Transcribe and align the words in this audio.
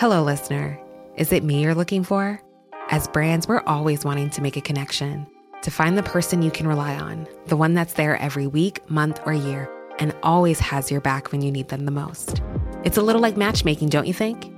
Hello, 0.00 0.22
listener. 0.22 0.80
Is 1.16 1.30
it 1.30 1.44
me 1.44 1.60
you're 1.60 1.74
looking 1.74 2.04
for? 2.04 2.40
As 2.88 3.06
brands, 3.06 3.46
we're 3.46 3.62
always 3.66 4.02
wanting 4.02 4.30
to 4.30 4.40
make 4.40 4.56
a 4.56 4.62
connection, 4.62 5.26
to 5.60 5.70
find 5.70 5.98
the 5.98 6.02
person 6.02 6.40
you 6.40 6.50
can 6.50 6.66
rely 6.66 6.96
on, 6.96 7.28
the 7.48 7.56
one 7.58 7.74
that's 7.74 7.92
there 7.92 8.16
every 8.16 8.46
week, 8.46 8.80
month, 8.90 9.20
or 9.26 9.34
year, 9.34 9.68
and 9.98 10.16
always 10.22 10.58
has 10.58 10.90
your 10.90 11.02
back 11.02 11.32
when 11.32 11.42
you 11.42 11.52
need 11.52 11.68
them 11.68 11.84
the 11.84 11.90
most. 11.90 12.40
It's 12.82 12.96
a 12.96 13.02
little 13.02 13.20
like 13.20 13.36
matchmaking, 13.36 13.90
don't 13.90 14.06
you 14.06 14.14
think? 14.14 14.50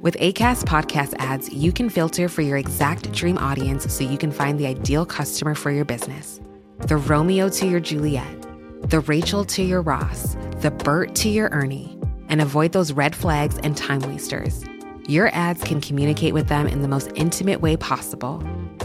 With 0.00 0.16
ACAST 0.16 0.64
podcast 0.64 1.14
ads, 1.20 1.48
you 1.52 1.70
can 1.70 1.88
filter 1.88 2.28
for 2.28 2.42
your 2.42 2.56
exact 2.56 3.12
dream 3.12 3.38
audience 3.38 3.94
so 3.94 4.02
you 4.02 4.18
can 4.18 4.32
find 4.32 4.58
the 4.58 4.66
ideal 4.66 5.06
customer 5.06 5.54
for 5.54 5.70
your 5.70 5.84
business. 5.84 6.40
The 6.78 6.96
Romeo 6.96 7.48
to 7.48 7.68
your 7.68 7.78
Juliet, 7.78 8.42
the 8.90 8.98
Rachel 8.98 9.44
to 9.44 9.62
your 9.62 9.82
Ross, 9.82 10.34
the 10.62 10.72
Bert 10.72 11.14
to 11.14 11.28
your 11.28 11.48
Ernie, 11.50 11.96
and 12.28 12.40
avoid 12.40 12.72
those 12.72 12.90
red 12.90 13.14
flags 13.14 13.56
and 13.58 13.76
time 13.76 14.00
wasters. 14.00 14.64
Your 15.10 15.28
ads 15.34 15.64
can 15.64 15.80
communicate 15.80 16.34
with 16.34 16.46
them 16.46 16.68
in 16.68 16.82
the 16.82 16.86
most 16.86 17.10
intimate 17.16 17.60
way 17.60 17.76
possible 17.76 18.40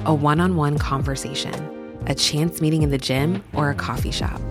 a 0.08 0.14
one 0.14 0.40
on 0.40 0.56
one 0.56 0.80
conversation, 0.80 1.54
a 2.08 2.16
chance 2.16 2.62
meeting 2.62 2.82
in 2.82 2.90
the 2.90 2.98
gym, 2.98 3.44
or 3.54 3.70
a 3.70 3.76
coffee 3.76 4.10
shop. 4.10 4.42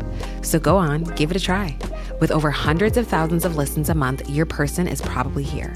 So 0.42 0.60
go 0.60 0.76
on, 0.76 1.02
give 1.16 1.32
it 1.32 1.36
a 1.36 1.40
try. 1.40 1.76
With 2.20 2.30
over 2.30 2.52
hundreds 2.52 2.96
of 2.96 3.08
thousands 3.08 3.44
of 3.44 3.56
listens 3.56 3.88
a 3.88 3.94
month, 3.96 4.30
your 4.30 4.46
person 4.46 4.86
is 4.86 5.02
probably 5.02 5.42
here. 5.42 5.74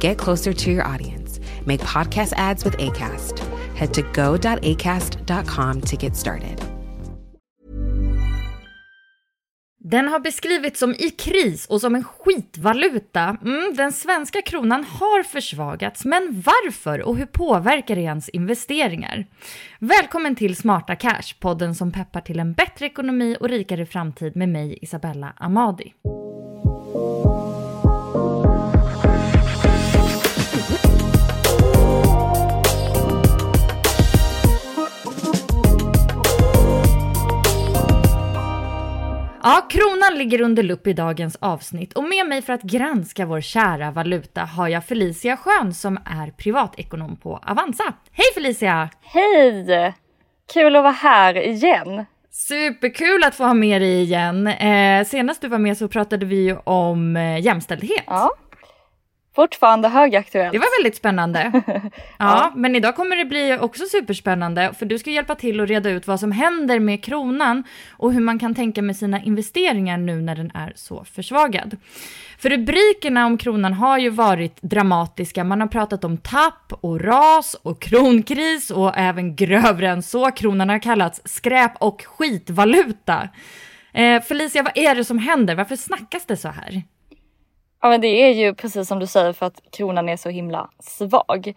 Get 0.00 0.18
closer 0.18 0.52
to 0.52 0.70
your 0.70 0.86
audience. 0.86 1.40
Make 1.64 1.80
podcast 1.80 2.34
ads 2.36 2.62
with 2.62 2.76
ACAST. 2.76 3.38
Head 3.74 3.94
to 3.94 4.02
go.acast.com 4.02 5.80
to 5.80 5.96
get 5.96 6.14
started. 6.14 6.71
Den 9.92 10.08
har 10.08 10.20
beskrivits 10.20 10.80
som 10.80 10.94
i 10.94 11.10
kris 11.10 11.66
och 11.66 11.80
som 11.80 11.94
en 11.94 12.04
skitvaluta. 12.04 13.36
Mm, 13.44 13.74
den 13.74 13.92
svenska 13.92 14.42
kronan 14.42 14.84
har 14.84 15.22
försvagats, 15.22 16.04
men 16.04 16.42
varför 16.46 17.02
och 17.02 17.16
hur 17.16 17.26
påverkar 17.26 17.96
det 17.96 18.02
ens 18.02 18.28
investeringar? 18.28 19.26
Välkommen 19.78 20.36
till 20.36 20.56
Smarta 20.56 20.96
Cash, 20.96 21.34
podden 21.40 21.74
som 21.74 21.92
peppar 21.92 22.20
till 22.20 22.40
en 22.40 22.52
bättre 22.52 22.86
ekonomi 22.86 23.36
och 23.40 23.48
rikare 23.48 23.86
framtid 23.86 24.36
med 24.36 24.48
mig, 24.48 24.78
Isabella 24.82 25.32
Amadi. 25.36 25.92
Ja, 39.44 39.66
kronan 39.68 40.18
ligger 40.18 40.40
under 40.40 40.62
lupp 40.62 40.86
i 40.86 40.92
dagens 40.92 41.36
avsnitt 41.40 41.92
och 41.92 42.04
med 42.04 42.26
mig 42.26 42.42
för 42.42 42.52
att 42.52 42.62
granska 42.62 43.26
vår 43.26 43.40
kära 43.40 43.90
valuta 43.90 44.40
har 44.40 44.68
jag 44.68 44.84
Felicia 44.84 45.36
Schön 45.36 45.74
som 45.74 45.98
är 46.04 46.30
privatekonom 46.30 47.16
på 47.16 47.40
Avanza. 47.46 47.84
Hej 48.12 48.26
Felicia! 48.34 48.90
Hej! 49.02 49.94
Kul 50.52 50.76
att 50.76 50.82
vara 50.82 50.92
här 50.92 51.46
igen. 51.46 52.04
Superkul 52.30 53.24
att 53.24 53.34
få 53.34 53.44
ha 53.44 53.54
med 53.54 53.82
dig 53.82 54.02
igen. 54.02 54.46
Eh, 54.46 55.04
senast 55.04 55.40
du 55.40 55.48
var 55.48 55.58
med 55.58 55.78
så 55.78 55.88
pratade 55.88 56.26
vi 56.26 56.36
ju 56.36 56.56
om 56.56 57.16
eh, 57.16 57.40
jämställdhet. 57.40 58.04
Ja, 58.06 58.30
Fortfarande 59.34 59.88
högaktuellt. 59.88 60.52
Det 60.52 60.58
var 60.58 60.82
väldigt 60.82 60.96
spännande. 60.96 61.52
ja, 61.66 61.80
ja, 62.18 62.52
men 62.56 62.76
idag 62.76 62.96
kommer 62.96 63.16
det 63.16 63.24
bli 63.24 63.58
också 63.60 63.84
superspännande 63.84 64.74
för 64.78 64.86
du 64.86 64.98
ska 64.98 65.10
hjälpa 65.10 65.34
till 65.34 65.60
att 65.60 65.68
reda 65.68 65.90
ut 65.90 66.06
vad 66.06 66.20
som 66.20 66.32
händer 66.32 66.78
med 66.78 67.04
kronan 67.04 67.64
och 67.90 68.12
hur 68.12 68.20
man 68.20 68.38
kan 68.38 68.54
tänka 68.54 68.82
med 68.82 68.96
sina 68.96 69.22
investeringar 69.22 69.98
nu 69.98 70.20
när 70.20 70.36
den 70.36 70.50
är 70.54 70.72
så 70.76 71.04
försvagad. 71.04 71.76
För 72.38 72.50
rubrikerna 72.50 73.26
om 73.26 73.38
kronan 73.38 73.72
har 73.72 73.98
ju 73.98 74.10
varit 74.10 74.62
dramatiska. 74.62 75.44
Man 75.44 75.60
har 75.60 75.68
pratat 75.68 76.04
om 76.04 76.16
tapp 76.16 76.72
och 76.80 77.00
ras 77.00 77.56
och 77.62 77.82
kronkris 77.82 78.70
och 78.70 78.92
även 78.96 79.36
grövre 79.36 79.88
än 79.88 80.02
så. 80.02 80.30
Kronan 80.30 80.68
har 80.68 80.78
kallats 80.78 81.20
skräp 81.24 81.72
och 81.78 82.04
skitvaluta. 82.06 83.28
Eh, 83.92 84.22
Felicia, 84.22 84.62
vad 84.62 84.78
är 84.78 84.94
det 84.94 85.04
som 85.04 85.18
händer? 85.18 85.54
Varför 85.54 85.76
snackas 85.76 86.26
det 86.26 86.36
så 86.36 86.48
här? 86.48 86.82
Ja 87.82 87.88
men 87.88 88.00
det 88.00 88.06
är 88.06 88.30
ju 88.30 88.54
precis 88.54 88.88
som 88.88 88.98
du 88.98 89.06
säger 89.06 89.32
för 89.32 89.46
att 89.46 89.60
kronan 89.72 90.08
är 90.08 90.16
så 90.16 90.28
himla 90.28 90.70
svag. 90.78 91.52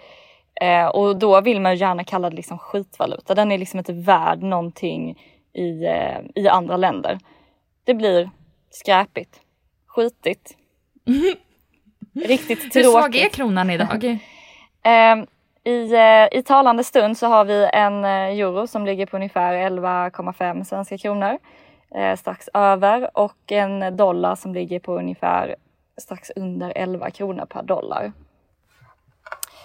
Eh, 0.62 0.86
och 0.86 1.20
då 1.20 1.42
vill 1.42 1.62
man 1.62 1.72
ju 1.72 1.78
gärna 1.78 2.04
kalla 2.04 2.30
det 2.30 2.36
liksom 2.36 2.58
skitvaluta. 2.58 3.36
Den 3.36 3.52
är 3.52 3.58
liksom 3.58 3.80
inte 3.80 3.94
värd 3.94 4.44
någonting 4.44 5.20
i, 5.54 5.86
eh, 5.86 6.20
i 6.36 6.48
andra 6.48 6.78
länder. 6.78 7.20
Det 7.84 7.94
blir 7.94 8.30
skräpigt, 8.70 9.40
skitigt, 9.88 10.58
riktigt 12.26 12.60
tråkigt. 12.60 12.76
Hur 12.76 12.92
svag 12.92 13.16
är 13.16 13.30
kronan 13.30 13.70
idag? 13.70 14.04
eh, 14.84 15.16
i, 15.72 15.96
I 16.32 16.44
talande 16.44 16.84
stund 16.84 17.18
så 17.18 17.28
har 17.28 17.46
vi 17.46 17.70
en 17.74 18.06
eh, 18.06 18.40
euro 18.40 18.68
som 18.68 18.86
ligger 18.86 19.06
på 19.06 19.18
ungefär 19.18 19.54
11,5 19.54 20.64
svenska 20.64 20.98
kronor 20.98 21.38
eh, 21.96 22.16
strax 22.16 22.50
över 22.54 23.18
och 23.18 23.52
en 23.52 23.98
dollar 23.98 24.36
som 24.36 24.54
ligger 24.54 24.80
på 24.80 24.98
ungefär 24.98 25.56
strax 25.98 26.32
under 26.36 26.74
11 26.76 27.12
kronor 27.12 27.46
per 27.46 27.64
dollar. 27.64 28.12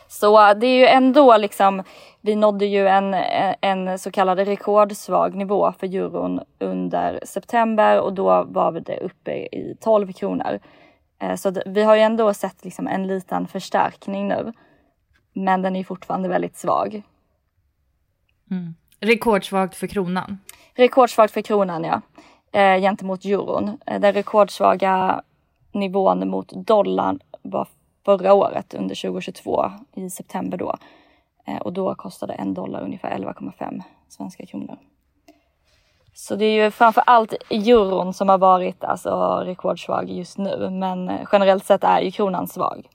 Så 0.09 0.55
det 0.55 0.67
är 0.67 0.79
ju 0.79 0.87
ändå 0.87 1.37
liksom, 1.37 1.83
vi 2.21 2.37
nådde 2.37 2.67
ju 2.67 2.89
en, 2.89 3.15
en 3.61 3.99
så 3.99 4.11
kallad 4.11 4.39
rekordsvag 4.39 5.35
nivå 5.35 5.73
för 5.79 5.95
euron 5.95 6.41
under 6.59 7.21
september 7.25 8.01
och 8.01 8.13
då 8.13 8.45
var 8.45 8.73
det 8.73 8.97
uppe 8.97 9.33
i 9.33 9.77
12 9.81 10.13
kronor. 10.13 10.61
Eh, 11.21 11.35
så 11.35 11.53
vi 11.67 11.83
har 11.83 11.97
ju 11.97 12.01
ändå 12.03 12.35
sett 12.35 12.65
liksom 12.65 12.89
en 12.89 13.07
liten 13.07 13.47
förstärkning 13.47 14.29
nu. 14.29 14.53
Men 15.33 15.63
den 15.63 15.77
är 15.77 15.85
fortfarande 15.85 16.29
väldigt 16.29 16.57
svag. 16.57 17.03
Mm. 18.51 18.75
Rekordsvagt 19.01 19.75
för 19.75 19.87
kronan? 19.87 20.39
Rekordsvagt 20.75 21.33
för 21.33 21.43
kronan 21.43 21.85
ja, 21.85 22.01
eh, 22.61 22.81
gentemot 22.81 23.25
euron. 23.25 23.79
Eh, 23.87 24.01
den 24.01 24.13
rekordsvaga 24.13 25.23
nivån 25.73 26.29
mot 26.29 26.53
dollarn 26.53 27.21
var 27.43 27.69
förra 28.05 28.35
året 28.35 28.75
under 28.75 28.95
2022 28.95 29.71
i 29.95 30.11
september 30.11 30.59
då. 30.59 30.77
Eh, 31.47 31.57
och 31.57 31.73
då 31.73 31.95
kostade 31.95 32.33
en 32.33 32.55
dollar 32.55 32.83
ungefär 32.83 33.19
11,5 33.19 33.83
svenska 34.09 34.47
kronor. 34.47 34.79
Så 36.15 36.37
det 36.37 36.45
är 36.45 36.65
ju 36.65 36.71
framför 36.71 37.03
allt 37.07 37.35
euron 37.51 38.15
som 38.15 38.29
har 38.29 38.39
varit 38.39 38.85
alltså 38.85 39.43
rekordsvag 39.45 40.11
just 40.11 40.39
nu. 40.39 40.71
Men 40.71 41.13
generellt 41.33 41.65
sett 41.65 41.85
är 41.85 42.01
ju 42.01 42.11
kronan 42.11 42.49
svag. 42.49 42.89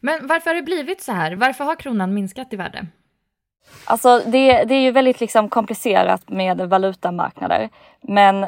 Men 0.00 0.26
varför 0.26 0.50
har 0.50 0.54
det 0.54 0.62
blivit 0.62 1.02
så 1.02 1.12
här? 1.12 1.36
Varför 1.36 1.64
har 1.64 1.76
kronan 1.76 2.14
minskat 2.14 2.52
i 2.52 2.56
värde? 2.56 2.86
Alltså 3.84 4.22
det, 4.26 4.64
det 4.64 4.74
är 4.74 4.80
ju 4.80 4.90
väldigt 4.90 5.20
liksom 5.20 5.48
komplicerat 5.48 6.28
med 6.28 6.68
valutamarknader. 6.68 7.68
Men 8.00 8.46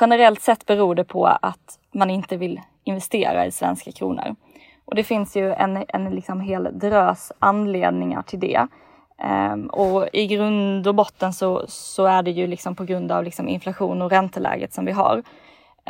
generellt 0.00 0.42
sett 0.42 0.66
beror 0.66 0.94
det 0.94 1.04
på 1.04 1.26
att 1.26 1.78
man 1.92 2.10
inte 2.10 2.36
vill 2.36 2.60
investera 2.88 3.46
i 3.46 3.50
svenska 3.50 3.92
kronor. 3.92 4.36
Och 4.84 4.94
det 4.94 5.04
finns 5.04 5.36
ju 5.36 5.52
en, 5.52 5.84
en 5.88 6.10
liksom 6.10 6.40
hel 6.40 6.78
drös 6.78 7.32
anledningar 7.38 8.22
till 8.22 8.40
det. 8.40 8.66
Um, 9.52 9.66
och 9.66 10.08
i 10.12 10.26
grund 10.26 10.86
och 10.86 10.94
botten 10.94 11.32
så, 11.32 11.64
så 11.68 12.06
är 12.06 12.22
det 12.22 12.30
ju 12.30 12.46
liksom 12.46 12.74
på 12.74 12.84
grund 12.84 13.12
av 13.12 13.24
liksom 13.24 13.48
inflation 13.48 14.02
och 14.02 14.10
ränteläget 14.10 14.72
som 14.72 14.84
vi 14.84 14.92
har. 14.92 15.16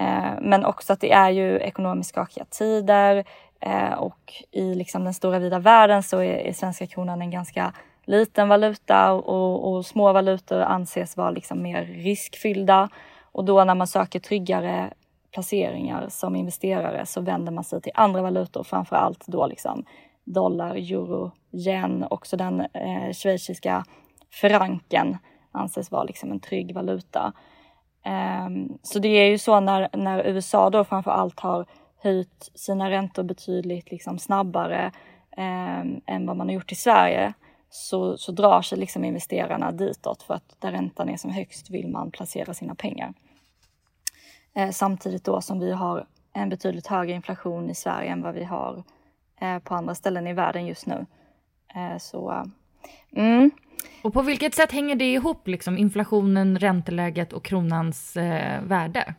Uh, 0.01 0.41
men 0.41 0.65
också 0.65 0.93
att 0.93 1.01
det 1.01 1.13
är 1.13 1.31
ju 1.31 1.59
ekonomiskt 1.59 2.11
skakiga 2.11 2.45
tider 2.45 3.25
uh, 3.67 3.93
och 3.93 4.33
i 4.51 4.75
liksom 4.75 5.05
den 5.05 5.15
stora 5.15 5.39
vida 5.39 5.59
världen 5.59 6.03
så 6.03 6.19
är, 6.19 6.35
är 6.35 6.53
svenska 6.53 6.87
kronan 6.87 7.23
en 7.23 7.31
ganska 7.31 7.73
liten 8.05 8.49
valuta 8.49 9.13
och, 9.13 9.73
och 9.73 9.87
små 9.87 10.13
valutor 10.13 10.61
anses 10.61 11.17
vara 11.17 11.31
liksom 11.31 11.63
mer 11.63 11.85
riskfyllda. 11.85 12.89
Och 13.33 13.45
då 13.45 13.65
när 13.65 13.75
man 13.75 13.87
söker 13.87 14.21
tryggare 14.21 14.91
placeringar 15.39 16.09
som 16.09 16.37
investerare 16.37 17.07
så 17.07 17.21
vänder 17.21 17.53
man 17.53 17.65
sig 17.65 17.81
till 17.81 17.93
andra 17.95 18.23
valutor, 18.23 18.63
framför 18.63 18.97
allt 18.97 19.27
då 19.27 19.47
liksom 19.47 19.85
dollar, 20.25 20.75
euro, 20.75 21.33
yen, 21.53 22.05
också 22.11 22.37
den 22.37 22.61
eh, 22.61 23.13
schweiziska 23.13 23.85
franken 24.31 25.19
anses 25.53 25.91
vara 25.91 26.05
liksom 26.05 26.31
en 26.31 26.41
trygg 26.41 26.75
valuta. 26.75 27.33
Um, 28.47 28.79
så 28.83 28.99
det 28.99 29.09
är 29.09 29.31
ju 29.31 29.39
så 29.39 29.61
när, 29.61 29.89
när 29.93 30.27
USA 30.27 30.71
då 30.71 30.85
framför 30.85 31.11
allt 31.11 31.41
har 31.41 31.67
höjt 32.03 32.51
sina 32.55 32.91
räntor 32.91 33.23
betydligt 33.23 33.91
liksom 33.91 34.19
snabbare 34.19 34.93
um, 35.37 36.01
än 36.07 36.27
vad 36.27 36.37
man 36.37 36.49
har 36.49 36.55
gjort 36.55 36.73
i 36.73 36.75
Sverige 36.75 37.33
så, 37.71 38.17
så 38.17 38.33
drar 38.33 38.63
sig 38.63 38.79
liksom 38.79 39.05
investerarna 39.05 39.73
ditåt 39.73 40.23
för 40.23 40.35
att 40.35 40.57
där 40.59 40.73
räntan 40.73 41.09
är 41.09 41.17
som 41.17 41.31
högst 41.31 41.71
vill 41.71 41.89
man 41.89 42.11
placera 42.11 42.55
sina 42.55 42.75
pengar. 42.75 43.15
Eh, 44.55 44.71
samtidigt 44.71 45.25
då 45.25 45.41
som 45.41 45.61
vi 45.61 45.73
har 45.73 46.07
en 46.33 46.49
betydligt 46.49 46.87
högre 46.87 47.13
inflation 47.13 47.71
i 47.71 47.75
Sverige 47.75 48.13
än 48.13 48.23
vad 48.23 48.35
vi 48.35 48.45
har 48.45 48.83
eh, 49.41 49.59
på 49.59 49.75
andra 49.75 49.95
ställen 49.95 50.27
i 50.27 50.33
världen 50.33 50.67
just 50.67 50.87
nu. 50.87 51.07
Eh, 51.75 51.99
så, 51.99 52.45
mm. 53.13 53.51
Och 54.03 54.13
på 54.13 54.23
vilket 54.23 54.55
sätt 54.55 54.73
hänger 54.73 54.97
det 54.97 55.13
ihop, 55.13 55.49
liksom, 55.49 55.79
inflationen, 55.79 56.59
ränteläget 56.59 57.33
och 57.33 57.45
kronans 57.45 58.17
eh, 58.17 58.63
värde? 58.63 59.15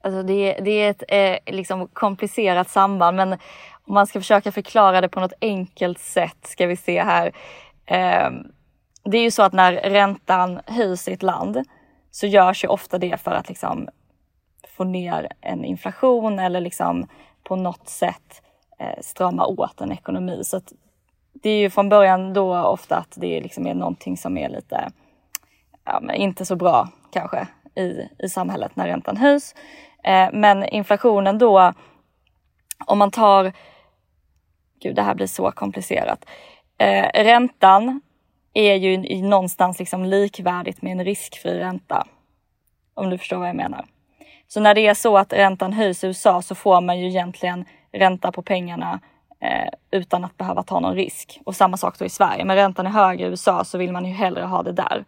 Alltså 0.00 0.22
det, 0.22 0.52
det 0.52 0.70
är 0.70 0.90
ett 0.90 1.02
eh, 1.08 1.54
liksom 1.54 1.88
komplicerat 1.88 2.70
samband 2.70 3.16
men 3.16 3.32
om 3.88 3.94
man 3.94 4.06
ska 4.06 4.20
försöka 4.20 4.52
förklara 4.52 5.00
det 5.00 5.08
på 5.08 5.20
något 5.20 5.32
enkelt 5.40 5.98
sätt 5.98 6.46
ska 6.46 6.66
vi 6.66 6.76
se 6.76 7.02
här. 7.02 7.32
Eh, 7.86 8.30
det 9.04 9.18
är 9.18 9.22
ju 9.22 9.30
så 9.30 9.42
att 9.42 9.52
när 9.52 9.72
räntan 9.72 10.60
höjs 10.66 11.08
i 11.08 11.12
ett 11.12 11.22
land 11.22 11.64
så 12.10 12.26
görs 12.26 12.64
ju 12.64 12.68
ofta 12.68 12.98
det 12.98 13.20
för 13.20 13.30
att 13.30 13.48
liksom 13.48 13.88
få 14.68 14.84
ner 14.84 15.28
en 15.40 15.64
inflation 15.64 16.38
eller 16.38 16.60
liksom 16.60 17.08
på 17.42 17.56
något 17.56 17.88
sätt 17.88 18.42
eh, 18.78 19.00
strama 19.00 19.46
åt 19.46 19.80
en 19.80 19.92
ekonomi. 19.92 20.40
Så 20.44 20.60
det 21.32 21.50
är 21.50 21.58
ju 21.58 21.70
från 21.70 21.88
början 21.88 22.32
då 22.32 22.58
ofta 22.58 22.96
att 22.96 23.14
det 23.16 23.40
liksom 23.40 23.66
är 23.66 23.74
någonting 23.74 24.16
som 24.16 24.38
är 24.38 24.48
lite, 24.48 24.90
ja, 25.84 26.00
men 26.02 26.14
inte 26.14 26.44
så 26.44 26.56
bra 26.56 26.88
kanske 27.12 27.46
i, 27.74 28.08
i 28.18 28.28
samhället 28.28 28.76
när 28.76 28.86
räntan 28.86 29.16
höjs. 29.16 29.54
Eh, 30.04 30.28
men 30.32 30.64
inflationen 30.64 31.38
då, 31.38 31.72
om 32.86 32.98
man 32.98 33.10
tar, 33.10 33.52
gud 34.82 34.96
det 34.96 35.02
här 35.02 35.14
blir 35.14 35.26
så 35.26 35.50
komplicerat. 35.50 36.24
Eh, 36.78 37.24
räntan 37.24 38.00
är 38.52 38.74
ju 38.74 39.22
någonstans 39.22 39.78
liksom 39.78 40.04
likvärdigt 40.04 40.82
med 40.82 40.92
en 40.92 41.04
riskfri 41.04 41.58
ränta. 41.58 42.06
Om 42.94 43.10
du 43.10 43.18
förstår 43.18 43.36
vad 43.36 43.48
jag 43.48 43.56
menar. 43.56 43.84
Så 44.48 44.60
när 44.60 44.74
det 44.74 44.86
är 44.86 44.94
så 44.94 45.18
att 45.18 45.32
räntan 45.32 45.72
höjs 45.72 46.04
i 46.04 46.06
USA 46.06 46.42
så 46.42 46.54
får 46.54 46.80
man 46.80 46.98
ju 46.98 47.08
egentligen 47.08 47.64
ränta 47.92 48.32
på 48.32 48.42
pengarna 48.42 49.00
eh, 49.40 49.68
utan 49.90 50.24
att 50.24 50.36
behöva 50.36 50.62
ta 50.62 50.80
någon 50.80 50.94
risk. 50.94 51.40
Och 51.44 51.56
samma 51.56 51.76
sak 51.76 51.98
då 51.98 52.04
i 52.04 52.08
Sverige. 52.08 52.44
Men 52.44 52.56
räntan 52.56 52.86
är 52.86 52.90
högre 52.90 53.26
i 53.26 53.28
USA 53.28 53.64
så 53.64 53.78
vill 53.78 53.92
man 53.92 54.04
ju 54.04 54.12
hellre 54.12 54.44
ha 54.44 54.62
det 54.62 54.72
där 54.72 55.04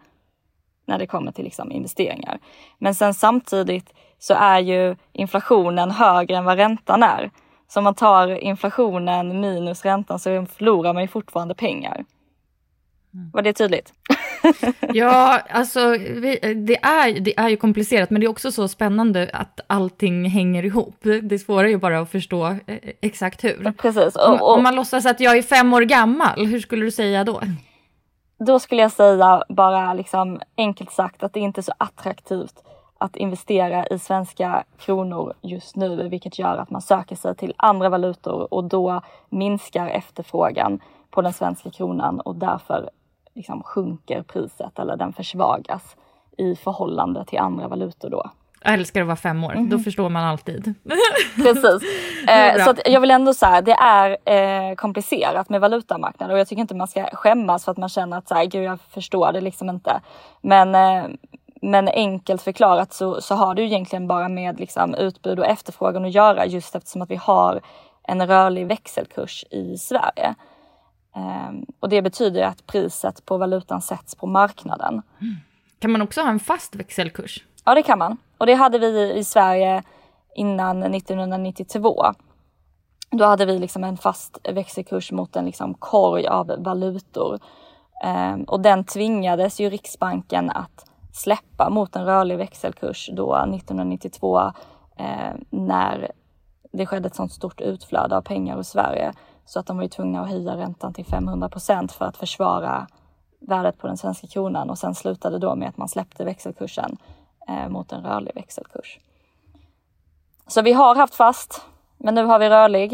när 0.86 0.98
det 0.98 1.06
kommer 1.06 1.32
till 1.32 1.44
liksom 1.44 1.72
investeringar. 1.72 2.38
Men 2.78 2.94
sen 2.94 3.14
samtidigt 3.14 3.94
så 4.18 4.34
är 4.34 4.58
ju 4.58 4.96
inflationen 5.12 5.90
högre 5.90 6.36
än 6.36 6.44
vad 6.44 6.56
räntan 6.56 7.02
är. 7.02 7.30
Så 7.68 7.80
om 7.80 7.84
man 7.84 7.94
tar 7.94 8.28
inflationen 8.28 9.40
minus 9.40 9.84
räntan 9.84 10.18
så 10.18 10.46
förlorar 10.46 10.92
man 10.92 11.02
ju 11.02 11.08
fortfarande 11.08 11.54
pengar. 11.54 12.04
Mm. 13.14 13.30
Var 13.32 13.42
det 13.42 13.52
tydligt? 13.52 13.92
ja, 14.94 15.40
alltså 15.50 15.90
vi, 15.98 16.38
det, 16.66 16.76
är, 16.76 17.20
det 17.20 17.38
är 17.38 17.48
ju 17.48 17.56
komplicerat, 17.56 18.10
men 18.10 18.20
det 18.20 18.26
är 18.26 18.30
också 18.30 18.52
så 18.52 18.68
spännande 18.68 19.30
att 19.32 19.60
allting 19.66 20.24
hänger 20.28 20.64
ihop. 20.64 20.96
Det 21.22 21.38
svåra 21.38 21.66
är 21.66 21.70
ju 21.70 21.78
bara 21.78 22.00
att 22.00 22.10
förstå 22.10 22.46
eh, 22.46 22.78
exakt 23.00 23.44
hur. 23.44 23.72
Precis. 23.72 24.16
Och, 24.16 24.40
och, 24.42 24.56
om 24.56 24.62
man 24.62 24.74
låtsas 24.74 25.06
att 25.06 25.20
jag 25.20 25.38
är 25.38 25.42
fem 25.42 25.74
år 25.74 25.82
gammal, 25.82 26.46
hur 26.46 26.60
skulle 26.60 26.84
du 26.84 26.90
säga 26.90 27.24
då? 27.24 27.40
Då 28.38 28.58
skulle 28.58 28.82
jag 28.82 28.92
säga 28.92 29.42
bara 29.48 29.94
liksom 29.94 30.40
enkelt 30.56 30.92
sagt 30.92 31.22
att 31.22 31.32
det 31.32 31.40
inte 31.40 31.60
är 31.60 31.62
så 31.62 31.72
attraktivt 31.78 32.54
att 32.98 33.16
investera 33.16 33.86
i 33.86 33.98
svenska 33.98 34.64
kronor 34.78 35.34
just 35.42 35.76
nu, 35.76 36.08
vilket 36.08 36.38
gör 36.38 36.56
att 36.56 36.70
man 36.70 36.82
söker 36.82 37.16
sig 37.16 37.36
till 37.36 37.54
andra 37.56 37.88
valutor 37.88 38.54
och 38.54 38.64
då 38.64 39.02
minskar 39.28 39.86
efterfrågan 39.86 40.80
på 41.10 41.22
den 41.22 41.32
svenska 41.32 41.70
kronan 41.70 42.20
och 42.20 42.36
därför 42.36 42.90
liksom 43.40 43.62
sjunker 43.62 44.22
priset 44.22 44.78
eller 44.78 44.96
den 44.96 45.12
försvagas 45.12 45.96
i 46.38 46.56
förhållande 46.56 47.24
till 47.24 47.38
andra 47.38 47.68
valutor 47.68 48.10
då. 48.10 48.30
Jag 48.64 48.74
älskar 48.74 49.00
att 49.00 49.06
vara 49.06 49.16
fem 49.16 49.44
år, 49.44 49.52
mm 49.52 49.64
-hmm. 49.64 49.70
då 49.70 49.76
mhm. 49.76 49.84
förstår 49.84 50.08
man 50.08 50.24
alltid. 50.24 50.74
Precis. 51.36 51.88
Eh, 52.28 52.64
så 52.64 52.74
jag 52.84 53.00
vill 53.00 53.10
ändå 53.10 53.34
säga, 53.34 53.60
det 53.60 53.72
är 53.72 54.16
eh, 54.24 54.74
komplicerat 54.74 55.48
med 55.48 55.60
valutamarknaden 55.60 56.34
och 56.34 56.40
jag 56.40 56.48
tycker 56.48 56.60
inte 56.60 56.74
man 56.74 56.88
ska 56.88 57.04
skämmas 57.12 57.64
för 57.64 57.72
att 57.72 57.78
man 57.78 57.88
känner 57.88 58.18
att 58.18 58.28
så 58.28 58.34
här, 58.34 58.44
gud 58.44 58.64
jag 58.64 58.80
förstår 58.80 59.32
det 59.32 59.40
liksom 59.40 59.70
inte. 59.70 60.00
Men, 60.40 60.74
eh, 60.74 61.10
men 61.62 61.88
enkelt 61.88 62.42
förklarat 62.42 62.92
så, 62.92 63.20
så 63.20 63.34
har 63.34 63.54
det 63.54 63.62
ju 63.62 63.68
egentligen 63.68 64.06
bara 64.06 64.28
med 64.28 64.60
liksom, 64.60 64.94
utbud 64.94 65.38
och 65.38 65.46
efterfrågan 65.46 66.04
att 66.04 66.14
göra 66.14 66.46
just 66.46 66.74
eftersom 66.74 67.02
att 67.02 67.10
vi 67.10 67.16
har 67.16 67.60
en 68.02 68.26
rörlig 68.26 68.66
växelkurs 68.66 69.44
i 69.50 69.76
Sverige. 69.76 70.34
Um, 71.16 71.66
och 71.80 71.88
det 71.88 72.02
betyder 72.02 72.42
att 72.42 72.66
priset 72.66 73.26
på 73.26 73.38
valutan 73.38 73.82
sätts 73.82 74.14
på 74.14 74.26
marknaden. 74.26 75.02
Kan 75.78 75.90
man 75.90 76.02
också 76.02 76.20
ha 76.20 76.30
en 76.30 76.40
fast 76.40 76.74
växelkurs? 76.74 77.44
Ja, 77.64 77.74
det 77.74 77.82
kan 77.82 77.98
man. 77.98 78.16
Och 78.38 78.46
det 78.46 78.54
hade 78.54 78.78
vi 78.78 79.12
i 79.12 79.24
Sverige 79.24 79.82
innan 80.34 80.94
1992. 80.94 82.04
Då 83.10 83.24
hade 83.24 83.46
vi 83.46 83.58
liksom 83.58 83.84
en 83.84 83.96
fast 83.96 84.38
växelkurs 84.52 85.12
mot 85.12 85.36
en 85.36 85.44
liksom 85.44 85.74
korg 85.74 86.26
av 86.26 86.54
valutor. 86.58 87.38
Um, 88.04 88.42
och 88.44 88.60
den 88.60 88.84
tvingades 88.84 89.60
ju 89.60 89.70
Riksbanken 89.70 90.50
att 90.50 90.90
släppa 91.12 91.70
mot 91.70 91.96
en 91.96 92.04
rörlig 92.04 92.38
växelkurs 92.38 93.10
då 93.12 93.36
1992 93.36 94.52
eh, 94.96 95.34
när 95.50 96.12
det 96.72 96.86
skedde 96.86 97.06
ett 97.06 97.14
sånt 97.14 97.32
stort 97.32 97.60
utflöde 97.60 98.16
av 98.16 98.22
pengar 98.22 98.60
i 98.60 98.64
Sverige 98.64 99.12
så 99.44 99.60
att 99.60 99.66
de 99.66 99.76
var 99.76 99.82
ju 99.82 99.88
tvungna 99.88 100.20
att 100.20 100.28
höja 100.28 100.56
räntan 100.56 100.92
till 100.92 101.04
500 101.04 101.48
procent 101.48 101.92
för 101.92 102.04
att 102.04 102.16
försvara 102.16 102.86
värdet 103.40 103.78
på 103.78 103.86
den 103.86 103.96
svenska 103.96 104.26
kronan 104.26 104.70
och 104.70 104.78
sen 104.78 104.94
slutade 104.94 105.38
då 105.38 105.54
med 105.54 105.68
att 105.68 105.76
man 105.76 105.88
släppte 105.88 106.24
växelkursen 106.24 106.96
eh, 107.48 107.68
mot 107.68 107.92
en 107.92 108.02
rörlig 108.02 108.34
växelkurs. 108.34 108.98
Så 110.46 110.62
vi 110.62 110.72
har 110.72 110.94
haft 110.94 111.14
fast, 111.14 111.62
men 111.98 112.14
nu 112.14 112.24
har 112.24 112.38
vi 112.38 112.48
rörlig. 112.48 112.92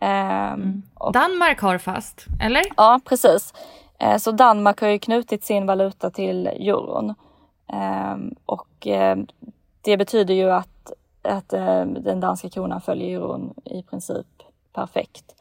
Eh, 0.00 0.52
mm. 0.52 0.82
Danmark 1.12 1.60
har 1.60 1.78
fast, 1.78 2.26
eller? 2.40 2.62
Ja, 2.76 3.00
precis. 3.04 3.54
Eh, 3.98 4.16
så 4.16 4.32
Danmark 4.32 4.80
har 4.80 4.88
ju 4.88 4.98
knutit 4.98 5.44
sin 5.44 5.66
valuta 5.66 6.10
till 6.10 6.46
euron. 6.46 7.14
Ehm, 7.72 8.34
och 8.46 8.86
eh, 8.86 9.16
det 9.80 9.96
betyder 9.96 10.34
ju 10.34 10.50
att, 10.50 10.92
att 11.22 11.52
eh, 11.52 11.84
den 11.84 12.20
danska 12.20 12.50
kronan 12.50 12.80
följer 12.80 13.08
euron 13.08 13.54
i 13.64 13.82
princip 13.82 14.26
perfekt 14.76 15.34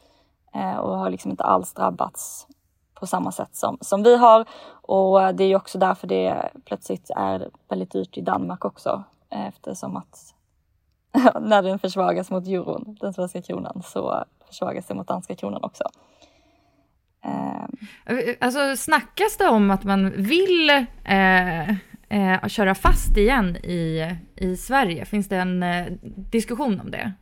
eh, 0.55 0.77
och 0.77 0.97
har 0.97 1.09
liksom 1.09 1.31
inte 1.31 1.43
alls 1.43 1.73
drabbats 1.73 2.47
på 2.93 3.07
samma 3.07 3.31
sätt 3.31 3.55
som, 3.55 3.77
som 3.81 4.03
vi 4.03 4.17
har. 4.17 4.45
Och 4.69 5.35
det 5.35 5.43
är 5.43 5.47
ju 5.47 5.55
också 5.55 5.77
därför 5.77 6.07
det 6.07 6.51
plötsligt 6.65 7.09
är 7.15 7.49
väldigt 7.69 7.91
dyrt 7.91 8.17
i 8.17 8.21
Danmark 8.21 8.65
också 8.65 9.03
eh, 9.29 9.47
eftersom 9.47 9.97
att 9.97 10.33
när 11.41 11.61
den 11.61 11.79
försvagas 11.79 12.31
mot 12.31 12.47
euron, 12.47 12.97
den 13.01 13.13
svenska 13.13 13.41
kronan, 13.41 13.81
så 13.85 14.23
försvagas 14.47 14.85
det 14.85 14.93
mot 14.93 15.07
danska 15.07 15.35
kronan 15.35 15.63
också. 15.63 15.83
Ehm. 17.25 18.37
Alltså 18.41 18.75
snackas 18.75 19.37
det 19.37 19.47
om 19.47 19.71
att 19.71 19.83
man 19.83 20.11
vill 20.11 20.69
eh, 21.03 21.69
eh, 22.09 22.47
köra 22.47 22.75
fast 22.75 23.17
igen 23.17 23.55
i, 23.55 24.15
i 24.35 24.57
Sverige? 24.57 25.05
Finns 25.05 25.29
det 25.29 25.37
en 25.37 25.63
eh, 25.63 25.85
diskussion 26.31 26.79
om 26.79 26.91
det? 26.91 27.13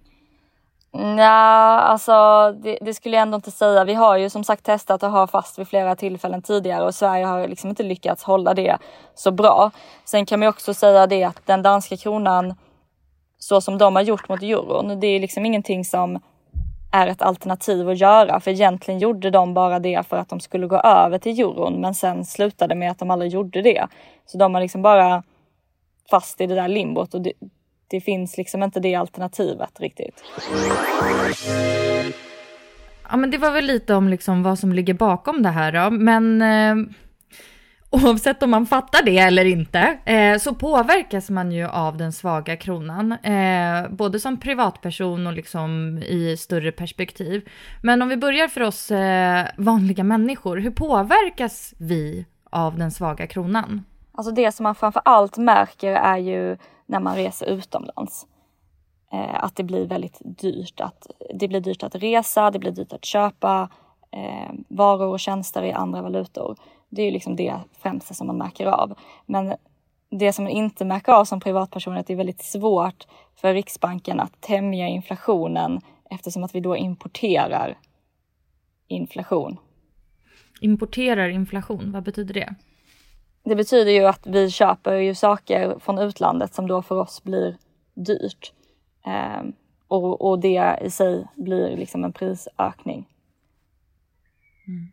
Ja, 0.95 1.79
alltså 1.79 2.11
det, 2.51 2.77
det, 2.81 2.93
skulle 2.93 3.15
jag 3.15 3.21
ändå 3.21 3.35
inte 3.35 3.51
säga. 3.51 3.83
Vi 3.83 3.93
har 3.93 4.17
ju 4.17 4.29
som 4.29 4.43
sagt 4.43 4.65
testat 4.65 5.03
att 5.03 5.11
ha 5.11 5.27
fast 5.27 5.59
vid 5.59 5.67
flera 5.67 5.95
tillfällen 5.95 6.41
tidigare 6.41 6.85
och 6.85 6.95
Sverige 6.95 7.25
har 7.25 7.47
liksom 7.47 7.69
inte 7.69 7.83
lyckats 7.83 8.23
hålla 8.23 8.53
det 8.53 8.77
så 9.15 9.31
bra. 9.31 9.71
Sen 10.05 10.25
kan 10.25 10.39
man 10.39 10.49
också 10.49 10.73
säga 10.73 11.07
det 11.07 11.23
att 11.23 11.45
den 11.45 11.61
danska 11.61 11.97
kronan, 11.97 12.55
så 13.39 13.61
som 13.61 13.77
de 13.77 13.95
har 13.95 14.03
gjort 14.03 14.29
mot 14.29 14.43
euron, 14.43 14.99
det 14.99 15.07
är 15.07 15.19
liksom 15.19 15.45
ingenting 15.45 15.85
som 15.85 16.19
är 16.91 17.07
ett 17.07 17.21
alternativ 17.21 17.89
att 17.89 17.97
göra. 17.97 18.39
För 18.39 18.51
egentligen 18.51 18.99
gjorde 18.99 19.29
de 19.29 19.53
bara 19.53 19.79
det 19.79 20.07
för 20.07 20.17
att 20.17 20.29
de 20.29 20.39
skulle 20.39 20.67
gå 20.67 20.77
över 20.77 21.17
till 21.17 21.39
euron 21.39 21.81
men 21.81 21.95
sen 21.95 22.25
slutade 22.25 22.75
med 22.75 22.91
att 22.91 22.99
de 22.99 23.11
aldrig 23.11 23.31
gjorde 23.31 23.61
det. 23.61 23.87
Så 24.25 24.37
de 24.37 24.53
har 24.53 24.61
liksom 24.61 24.81
bara 24.81 25.23
fast 26.09 26.41
i 26.41 26.47
det 26.47 26.55
där 26.55 26.67
limbot 26.67 27.13
och 27.13 27.21
det, 27.21 27.33
det 27.93 28.01
finns 28.01 28.37
liksom 28.37 28.63
inte 28.63 28.79
det 28.79 28.95
alternativet 28.95 29.79
riktigt. 29.79 30.23
Ja 33.09 33.17
men 33.17 33.31
det 33.31 33.37
var 33.37 33.51
väl 33.51 33.65
lite 33.65 33.95
om 33.95 34.09
liksom 34.09 34.43
vad 34.43 34.59
som 34.59 34.73
ligger 34.73 34.93
bakom 34.93 35.43
det 35.43 35.49
här 35.49 35.71
då. 35.71 35.89
Men 35.89 36.41
eh 36.41 36.75
oavsett 37.89 38.43
om 38.43 38.49
man 38.49 38.65
fattar 38.65 39.03
det 39.05 39.17
eller 39.17 39.45
inte, 39.45 39.97
eh, 40.05 40.37
så 40.37 40.55
påverkas 40.55 41.29
man 41.29 41.51
ju 41.51 41.67
av 41.67 41.97
den 41.97 42.13
svaga 42.13 42.55
kronan. 42.55 43.11
Eh, 43.11 43.89
både 43.89 44.19
som 44.19 44.39
privatperson 44.39 45.27
och 45.27 45.33
liksom 45.33 45.97
i 45.97 46.37
större 46.37 46.71
perspektiv. 46.71 47.49
Men 47.81 48.01
om 48.01 48.09
vi 48.09 48.17
börjar 48.17 48.47
för 48.47 48.61
oss 48.61 48.91
eh, 48.91 49.45
vanliga 49.57 50.03
människor, 50.03 50.57
hur 50.57 50.71
påverkas 50.71 51.73
vi 51.77 52.25
av 52.49 52.77
den 52.77 52.91
svaga 52.91 53.27
kronan? 53.27 53.81
Alltså 54.15 54.31
det 54.31 54.51
som 54.51 54.63
man 54.63 54.75
framför 54.75 55.01
allt 55.05 55.37
märker 55.37 55.91
är 55.91 56.17
ju 56.17 56.57
när 56.85 56.99
man 56.99 57.15
reser 57.15 57.45
utomlands. 57.45 58.27
eh, 59.11 59.43
att 59.43 59.55
det 59.55 59.63
blir 59.63 59.87
väldigt 59.87 60.21
dyrt. 60.23 60.81
Att, 60.81 61.07
det 61.33 61.47
blir 61.47 61.61
dyrt 61.61 61.83
att 61.83 61.95
resa, 61.95 62.51
det 62.51 62.59
blir 62.59 62.71
dyrt 62.71 62.93
att 62.93 63.05
köpa 63.05 63.69
eh, 64.11 64.53
varor 64.67 65.07
och 65.07 65.19
tjänster 65.19 65.63
i 65.63 65.71
andra 65.71 66.01
valutor. 66.01 66.57
Det 66.89 67.01
är 67.01 67.05
ju 67.05 67.11
liksom 67.11 67.35
det 67.35 67.55
främsta 67.71 68.13
som 68.13 68.27
man 68.27 68.37
märker 68.37 68.65
av. 68.65 68.99
Men 69.25 69.55
det 70.09 70.33
som 70.33 70.43
man 70.43 70.51
inte 70.51 70.85
märker 70.85 71.11
av 71.11 71.25
som 71.25 71.39
privatperson 71.39 71.93
är 71.93 71.99
att 71.99 72.07
det 72.07 72.13
är 72.13 72.17
väldigt 72.17 72.43
svårt 72.43 73.07
för 73.35 73.53
Riksbanken 73.53 74.19
att 74.19 74.41
tämja 74.41 74.87
inflationen 74.87 75.81
eftersom 76.09 76.43
att 76.43 76.55
vi 76.55 76.59
då 76.59 76.77
importerar 76.77 77.77
inflation. 78.87 79.57
Importerar 80.61 81.29
inflation, 81.29 81.91
vad 81.91 82.03
betyder 82.03 82.33
det? 82.33 82.55
Det 83.43 83.55
betyder 83.55 83.91
ju 83.91 84.05
att 84.05 84.27
vi 84.27 84.49
köper 84.49 84.95
ju 84.95 85.15
saker 85.15 85.79
från 85.79 85.99
utlandet 85.99 86.53
som 86.53 86.67
då 86.67 86.81
för 86.81 86.95
oss 86.95 87.23
blir 87.23 87.57
dyrt. 87.93 88.53
Eh, 89.05 89.43
och, 89.87 90.29
och 90.29 90.39
det 90.39 90.79
i 90.81 90.89
sig 90.89 91.27
blir 91.35 91.77
liksom 91.77 92.03
en 92.03 92.13
prisökning. 92.13 93.07
Mm. 94.67 94.91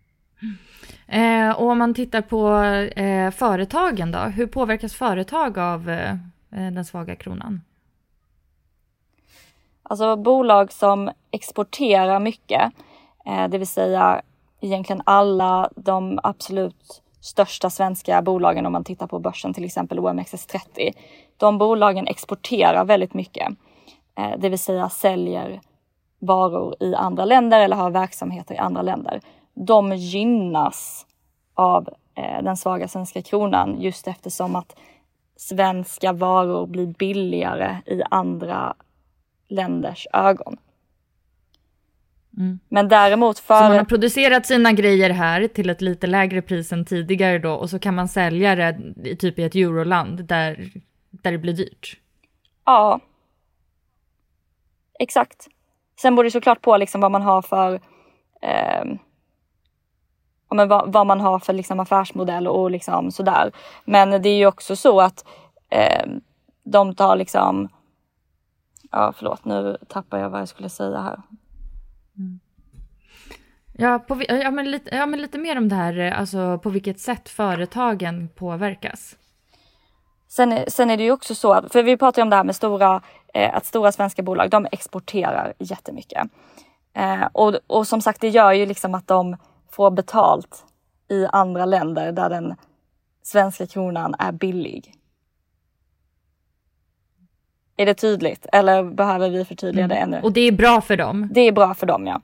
Eh, 1.06 1.56
och 1.56 1.70
om 1.70 1.78
man 1.78 1.94
tittar 1.94 2.22
på 2.22 2.62
eh, 3.00 3.30
företagen 3.30 4.12
då, 4.12 4.18
hur 4.18 4.46
påverkas 4.46 4.94
företag 4.94 5.58
av 5.58 5.90
eh, 5.90 6.16
den 6.50 6.84
svaga 6.84 7.16
kronan? 7.16 7.60
Alltså 9.82 10.16
bolag 10.16 10.72
som 10.72 11.10
exporterar 11.30 12.20
mycket, 12.20 12.72
eh, 13.26 13.48
det 13.48 13.58
vill 13.58 13.66
säga 13.66 14.22
egentligen 14.60 15.02
alla 15.06 15.70
de 15.76 16.20
absolut 16.22 17.02
största 17.20 17.70
svenska 17.70 18.22
bolagen 18.22 18.66
om 18.66 18.72
man 18.72 18.84
tittar 18.84 19.06
på 19.06 19.18
börsen, 19.18 19.54
till 19.54 19.64
exempel 19.64 19.98
OMXS30. 19.98 20.92
De 21.36 21.58
bolagen 21.58 22.06
exporterar 22.06 22.84
väldigt 22.84 23.14
mycket, 23.14 23.48
eh, 24.18 24.38
det 24.38 24.48
vill 24.48 24.58
säga 24.58 24.88
säljer 24.88 25.60
varor 26.18 26.74
i 26.80 26.94
andra 26.94 27.24
länder 27.24 27.60
eller 27.60 27.76
har 27.76 27.90
verksamheter 27.90 28.54
i 28.54 28.58
andra 28.58 28.82
länder. 28.82 29.20
De 29.54 29.92
gynnas 29.92 31.06
av 31.54 31.88
eh, 32.14 32.42
den 32.42 32.56
svaga 32.56 32.88
svenska 32.88 33.22
kronan 33.22 33.76
just 33.80 34.08
eftersom 34.08 34.56
att 34.56 34.76
svenska 35.36 36.12
varor 36.12 36.66
blir 36.66 36.86
billigare 36.86 37.76
i 37.86 38.02
andra 38.10 38.74
länders 39.48 40.06
ögon. 40.12 40.56
Mm. 42.38 42.60
Men 42.68 42.88
däremot 42.88 43.38
för... 43.38 43.58
Så 43.58 43.64
man 43.64 43.78
har 43.78 43.84
producerat 43.84 44.46
sina 44.46 44.72
grejer 44.72 45.10
här 45.10 45.48
till 45.48 45.70
ett 45.70 45.80
lite 45.80 46.06
lägre 46.06 46.42
pris 46.42 46.72
än 46.72 46.84
tidigare 46.84 47.38
då 47.38 47.52
och 47.52 47.70
så 47.70 47.78
kan 47.78 47.94
man 47.94 48.08
sälja 48.08 48.54
det 48.72 49.16
typ 49.16 49.38
i 49.38 49.42
ett 49.42 49.54
euroland 49.54 50.24
där, 50.24 50.70
där 51.10 51.32
det 51.32 51.38
blir 51.38 51.52
dyrt? 51.52 51.98
Ja. 52.64 53.00
Exakt. 54.98 55.46
Sen 56.00 56.14
beror 56.14 56.24
det 56.24 56.30
såklart 56.30 56.62
på 56.62 56.76
liksom 56.76 57.00
vad 57.00 57.10
man 57.10 57.22
har 57.22 57.42
för 57.42 57.74
eh, 58.42 58.84
men 60.54 60.68
vad, 60.68 60.92
vad, 60.92 61.06
man 61.06 61.20
har 61.20 61.38
för 61.38 61.52
liksom 61.52 61.80
affärsmodell 61.80 62.48
och 62.48 62.70
liksom 62.70 63.10
sådär. 63.10 63.52
Men 63.84 64.22
det 64.22 64.28
är 64.28 64.36
ju 64.36 64.46
också 64.46 64.76
så 64.76 65.00
att 65.00 65.24
eh, 65.70 66.06
de 66.64 66.94
tar 66.94 67.16
liksom 67.16 67.68
Ja, 68.92 69.12
förlåt, 69.16 69.44
nu 69.44 69.76
tappar 69.88 70.18
jag 70.18 70.30
vad 70.30 70.40
jag 70.40 70.48
skulle 70.48 70.68
säga 70.68 71.00
här. 71.00 71.22
Ja, 73.80 73.98
på, 73.98 74.22
ja, 74.28 74.50
men 74.50 74.70
lite, 74.70 74.96
ja, 74.96 75.06
men 75.06 75.22
lite 75.22 75.38
mer 75.38 75.58
om 75.58 75.68
det 75.68 75.74
här, 75.74 76.10
alltså 76.10 76.58
på 76.58 76.70
vilket 76.70 77.00
sätt 77.00 77.28
företagen 77.28 78.28
påverkas. 78.34 79.16
Sen, 80.28 80.58
sen 80.68 80.90
är 80.90 80.96
det 80.96 81.02
ju 81.02 81.12
också 81.12 81.34
så, 81.34 81.62
för 81.70 81.82
vi 81.82 81.96
pratar 81.96 82.22
ju 82.22 82.24
om 82.24 82.30
det 82.30 82.36
här 82.36 82.44
med 82.44 82.56
stora, 82.56 83.02
eh, 83.34 83.56
att 83.56 83.66
stora 83.66 83.92
svenska 83.92 84.22
bolag, 84.22 84.50
de 84.50 84.66
exporterar 84.72 85.52
jättemycket. 85.58 86.28
Eh, 86.94 87.28
och, 87.32 87.54
och 87.66 87.86
som 87.86 88.00
sagt, 88.00 88.20
det 88.20 88.28
gör 88.28 88.52
ju 88.52 88.66
liksom 88.66 88.94
att 88.94 89.06
de 89.06 89.36
får 89.70 89.90
betalt 89.90 90.64
i 91.08 91.26
andra 91.32 91.64
länder 91.64 92.12
där 92.12 92.30
den 92.30 92.54
svenska 93.22 93.66
kronan 93.66 94.14
är 94.18 94.32
billig. 94.32 94.94
Är 97.76 97.86
det 97.86 97.94
tydligt 97.94 98.46
eller 98.52 98.84
behöver 98.84 99.30
vi 99.30 99.44
förtydliga 99.44 99.88
det 99.88 99.94
mm. 99.94 100.08
ännu? 100.08 100.22
Och 100.22 100.32
det 100.32 100.40
är 100.40 100.52
bra 100.52 100.80
för 100.80 100.96
dem? 100.96 101.28
Det 101.32 101.40
är 101.40 101.52
bra 101.52 101.74
för 101.74 101.86
dem, 101.86 102.06
ja. 102.06 102.20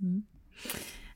Mm. 0.00 0.22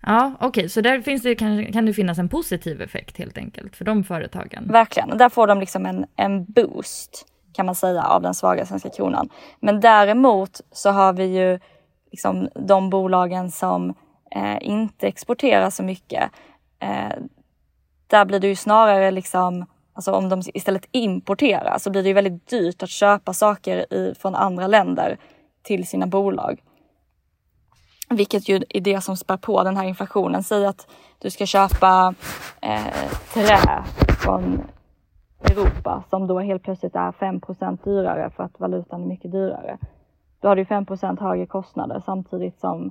Ja, 0.06 0.32
okej, 0.36 0.48
okay. 0.48 0.68
så 0.68 0.80
där 0.80 1.00
finns 1.00 1.22
det, 1.22 1.34
kan, 1.34 1.72
kan 1.72 1.86
det 1.86 1.92
finnas 1.92 2.18
en 2.18 2.28
positiv 2.28 2.82
effekt 2.82 3.18
helt 3.18 3.38
enkelt 3.38 3.76
för 3.76 3.84
de 3.84 4.04
företagen? 4.04 4.68
Verkligen, 4.68 5.18
där 5.18 5.28
får 5.28 5.46
de 5.46 5.60
liksom 5.60 5.86
en, 5.86 6.06
en 6.16 6.44
boost 6.44 7.26
kan 7.52 7.66
man 7.66 7.74
säga 7.74 8.02
av 8.02 8.22
den 8.22 8.34
svaga 8.34 8.66
svenska 8.66 8.90
kronan. 8.90 9.28
Men 9.60 9.80
däremot 9.80 10.60
så 10.72 10.90
har 10.90 11.12
vi 11.12 11.24
ju 11.24 11.58
liksom 12.10 12.48
de 12.54 12.90
bolagen 12.90 13.50
som 13.50 13.94
eh, 14.30 14.56
inte 14.60 15.06
exporterar 15.06 15.70
så 15.70 15.82
mycket. 15.82 16.30
Eh, 16.78 17.12
där 18.06 18.24
blir 18.24 18.40
det 18.40 18.48
ju 18.48 18.56
snarare 18.56 19.10
liksom 19.10 19.66
Alltså 19.96 20.12
om 20.12 20.28
de 20.28 20.42
istället 20.54 20.88
importerar 20.90 21.78
så 21.78 21.90
blir 21.90 22.02
det 22.02 22.08
ju 22.08 22.14
väldigt 22.14 22.46
dyrt 22.46 22.82
att 22.82 22.90
köpa 22.90 23.32
saker 23.32 23.94
i, 23.94 24.14
från 24.18 24.34
andra 24.34 24.66
länder 24.66 25.18
till 25.62 25.86
sina 25.86 26.06
bolag. 26.06 26.62
Vilket 28.10 28.48
ju 28.48 28.62
är 28.68 28.80
det 28.80 29.00
som 29.00 29.16
spär 29.16 29.36
på 29.36 29.62
den 29.62 29.76
här 29.76 29.84
inflationen. 29.84 30.42
Säg 30.42 30.66
att 30.66 30.88
du 31.18 31.30
ska 31.30 31.46
köpa 31.46 32.14
eh, 32.60 33.10
trä 33.34 33.84
från 34.24 34.62
Europa 35.40 36.04
som 36.10 36.26
då 36.26 36.40
helt 36.40 36.62
plötsligt 36.62 36.94
är 36.94 37.12
5% 37.12 37.84
dyrare 37.84 38.30
för 38.30 38.42
att 38.42 38.60
valutan 38.60 39.02
är 39.02 39.06
mycket 39.06 39.32
dyrare. 39.32 39.78
Då 40.40 40.48
har 40.48 40.56
du 40.56 40.64
5% 40.64 41.20
högre 41.20 41.46
kostnader 41.46 42.02
samtidigt 42.06 42.60
som 42.60 42.90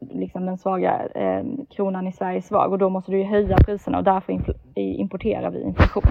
liksom 0.00 0.46
den 0.46 0.58
svaga 0.58 1.06
eh, 1.06 1.44
kronan 1.70 2.06
i 2.06 2.12
Sverige 2.12 2.38
är 2.38 2.42
svag 2.42 2.72
och 2.72 2.78
då 2.78 2.90
måste 2.90 3.10
du 3.10 3.18
ju 3.18 3.24
höja 3.24 3.56
priserna 3.56 3.98
och 3.98 4.04
därför 4.04 4.54
importerar 4.74 5.50
vi 5.50 5.62
inflation. 5.62 6.02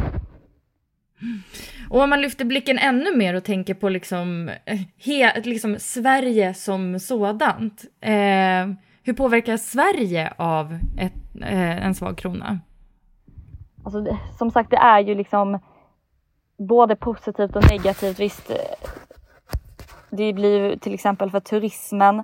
Och 1.89 2.01
om 2.01 2.09
man 2.09 2.21
lyfter 2.21 2.45
blicken 2.45 2.77
ännu 2.77 3.17
mer 3.17 3.33
och 3.33 3.43
tänker 3.43 3.73
på 3.73 3.89
liksom, 3.89 4.49
eh, 4.65 4.79
he, 4.97 5.41
liksom 5.41 5.75
Sverige 5.79 6.53
som 6.53 6.99
sådant. 6.99 7.85
Eh, 8.01 8.67
hur 9.03 9.13
påverkas 9.13 9.71
Sverige 9.71 10.33
av 10.37 10.79
ett, 10.97 11.41
eh, 11.41 11.85
en 11.85 11.95
svag 11.95 12.17
krona? 12.17 12.59
Alltså, 13.83 14.17
som 14.37 14.51
sagt, 14.51 14.69
det 14.69 14.77
är 14.77 14.99
ju 14.99 15.15
liksom 15.15 15.59
både 16.57 16.95
positivt 16.95 17.55
och 17.55 17.69
negativt. 17.71 18.19
Visst, 18.19 18.49
eh, 18.49 18.89
det 20.09 20.33
blir 20.33 20.77
till 20.77 20.93
exempel 20.93 21.31
för 21.31 21.39
turismen 21.39 22.23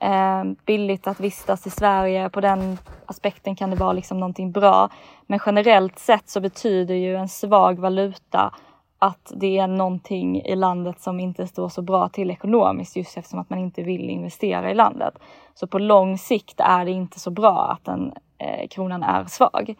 eh, 0.00 0.44
billigt 0.66 1.06
att 1.06 1.20
vistas 1.20 1.66
i 1.66 1.70
Sverige. 1.70 2.30
På 2.30 2.40
den 2.40 2.78
aspekten 3.08 3.56
kan 3.56 3.70
det 3.70 3.76
vara 3.76 3.92
liksom 3.92 4.20
någonting 4.20 4.52
bra. 4.52 4.90
Men 5.26 5.40
generellt 5.46 5.98
sett 5.98 6.28
så 6.28 6.40
betyder 6.40 6.94
ju 6.94 7.16
en 7.16 7.28
svag 7.28 7.78
valuta 7.78 8.54
att 8.98 9.32
det 9.36 9.58
är 9.58 9.66
någonting 9.66 10.42
i 10.42 10.56
landet 10.56 11.00
som 11.00 11.20
inte 11.20 11.46
står 11.46 11.68
så 11.68 11.82
bra 11.82 12.08
till 12.08 12.30
ekonomiskt 12.30 12.96
just 12.96 13.16
eftersom 13.16 13.38
att 13.38 13.50
man 13.50 13.58
inte 13.58 13.82
vill 13.82 14.10
investera 14.10 14.70
i 14.70 14.74
landet. 14.74 15.18
Så 15.54 15.66
på 15.66 15.78
lång 15.78 16.18
sikt 16.18 16.60
är 16.60 16.84
det 16.84 16.90
inte 16.90 17.20
så 17.20 17.30
bra 17.30 17.70
att 17.70 17.84
den 17.84 18.12
eh, 18.38 18.68
kronan 18.68 19.02
är 19.02 19.24
svag. 19.24 19.74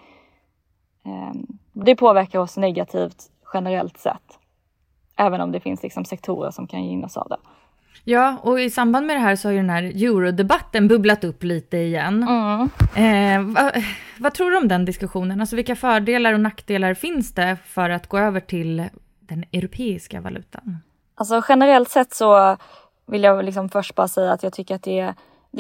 Eh, 1.05 1.41
det 1.73 1.97
påverkar 1.97 2.39
oss 2.39 2.57
negativt 2.57 3.31
generellt 3.55 3.99
sett. 3.99 4.39
Även 5.17 5.41
om 5.41 5.53
det 5.53 5.61
finns 5.61 5.83
liksom 5.83 6.05
sektorer 6.05 6.51
som 6.51 6.67
kan 6.67 6.85
gynnas 6.85 7.17
av 7.17 7.29
det. 7.29 7.39
Ja, 8.11 8.37
och 8.43 8.61
i 8.61 8.71
samband 8.71 9.07
med 9.07 9.17
det 9.17 9.21
här 9.21 9.37
så 9.37 9.49
har 9.49 9.53
ju 9.53 9.59
den 9.59 9.71
här 9.71 9.83
eurodebatten 9.83 10.89
bubblat 10.89 11.25
upp 11.25 11.43
lite 11.43 11.77
igen. 11.77 12.23
Mm. 12.29 12.71
Eh, 12.95 13.55
vad, 13.55 13.85
vad 14.19 14.35
tror 14.35 14.51
du 14.51 14.57
om 14.57 14.69
den 14.69 14.85
diskussionen? 14.85 15.41
Alltså 15.41 15.57
vilka 15.57 15.77
fördelar 15.77 16.33
och 16.33 16.41
nackdelar 16.41 16.95
finns 16.95 17.35
det 17.35 17.57
för 17.65 17.91
att 17.91 18.07
gå 18.07 18.19
över 18.19 18.41
till 18.41 18.89
den 19.21 19.45
europeiska 19.53 20.21
valutan? 20.21 20.79
Alltså 21.15 21.43
generellt 21.49 21.91
sett 21.91 22.15
så 22.15 22.57
vill 23.07 23.23
jag 23.23 23.45
liksom 23.45 23.69
först 23.69 23.95
bara 23.95 24.09
säga 24.09 24.33
att 24.33 24.43
jag 24.43 24.53
tycker 24.53 24.75
att 24.75 24.83
det 24.83 24.99
är, 24.99 25.15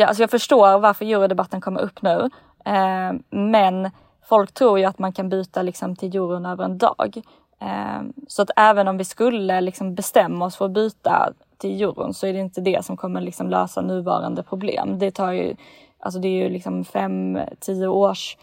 alltså 0.06 0.22
jag 0.22 0.30
förstår 0.30 0.78
varför 0.78 1.04
eurodebatten 1.04 1.60
kommer 1.60 1.80
upp 1.80 2.02
nu. 2.02 2.30
Eh, 2.64 3.12
men 3.30 3.90
folk 4.28 4.52
tror 4.52 4.78
ju 4.78 4.84
att 4.84 4.98
man 4.98 5.12
kan 5.12 5.28
byta 5.28 5.62
liksom 5.62 5.96
till 5.96 6.16
euron 6.16 6.46
över 6.46 6.64
en 6.64 6.78
dag. 6.78 7.22
Eh, 7.60 8.02
så 8.28 8.42
att 8.42 8.50
även 8.56 8.88
om 8.88 8.98
vi 8.98 9.04
skulle 9.04 9.60
liksom 9.60 9.94
bestämma 9.94 10.44
oss 10.44 10.56
för 10.56 10.64
att 10.64 10.74
byta 10.74 11.32
till 11.58 11.82
euron 11.82 12.14
så 12.14 12.26
är 12.26 12.32
det 12.32 12.38
inte 12.38 12.60
det 12.60 12.84
som 12.84 12.96
kommer 12.96 13.20
liksom 13.20 13.50
lösa 13.50 13.80
nuvarande 13.80 14.42
problem. 14.42 14.98
Det 14.98 15.10
tar 15.10 15.32
ju, 15.32 15.56
alltså 15.98 16.20
det 16.20 16.28
är 16.28 16.42
ju 16.42 16.48
liksom 16.48 16.84
fem, 16.84 17.38
tio 17.60 17.86
års 17.86 18.36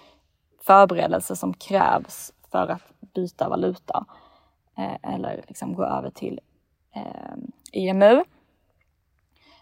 förberedelse 0.61 1.35
som 1.35 1.53
krävs 1.53 2.31
för 2.51 2.67
att 2.67 2.81
byta 3.15 3.49
valuta 3.49 4.05
eh, 4.77 5.13
eller 5.13 5.43
liksom 5.47 5.73
gå 5.73 5.83
över 5.83 6.09
till 6.09 6.39
eh, 6.95 7.81
EMU. 7.87 8.23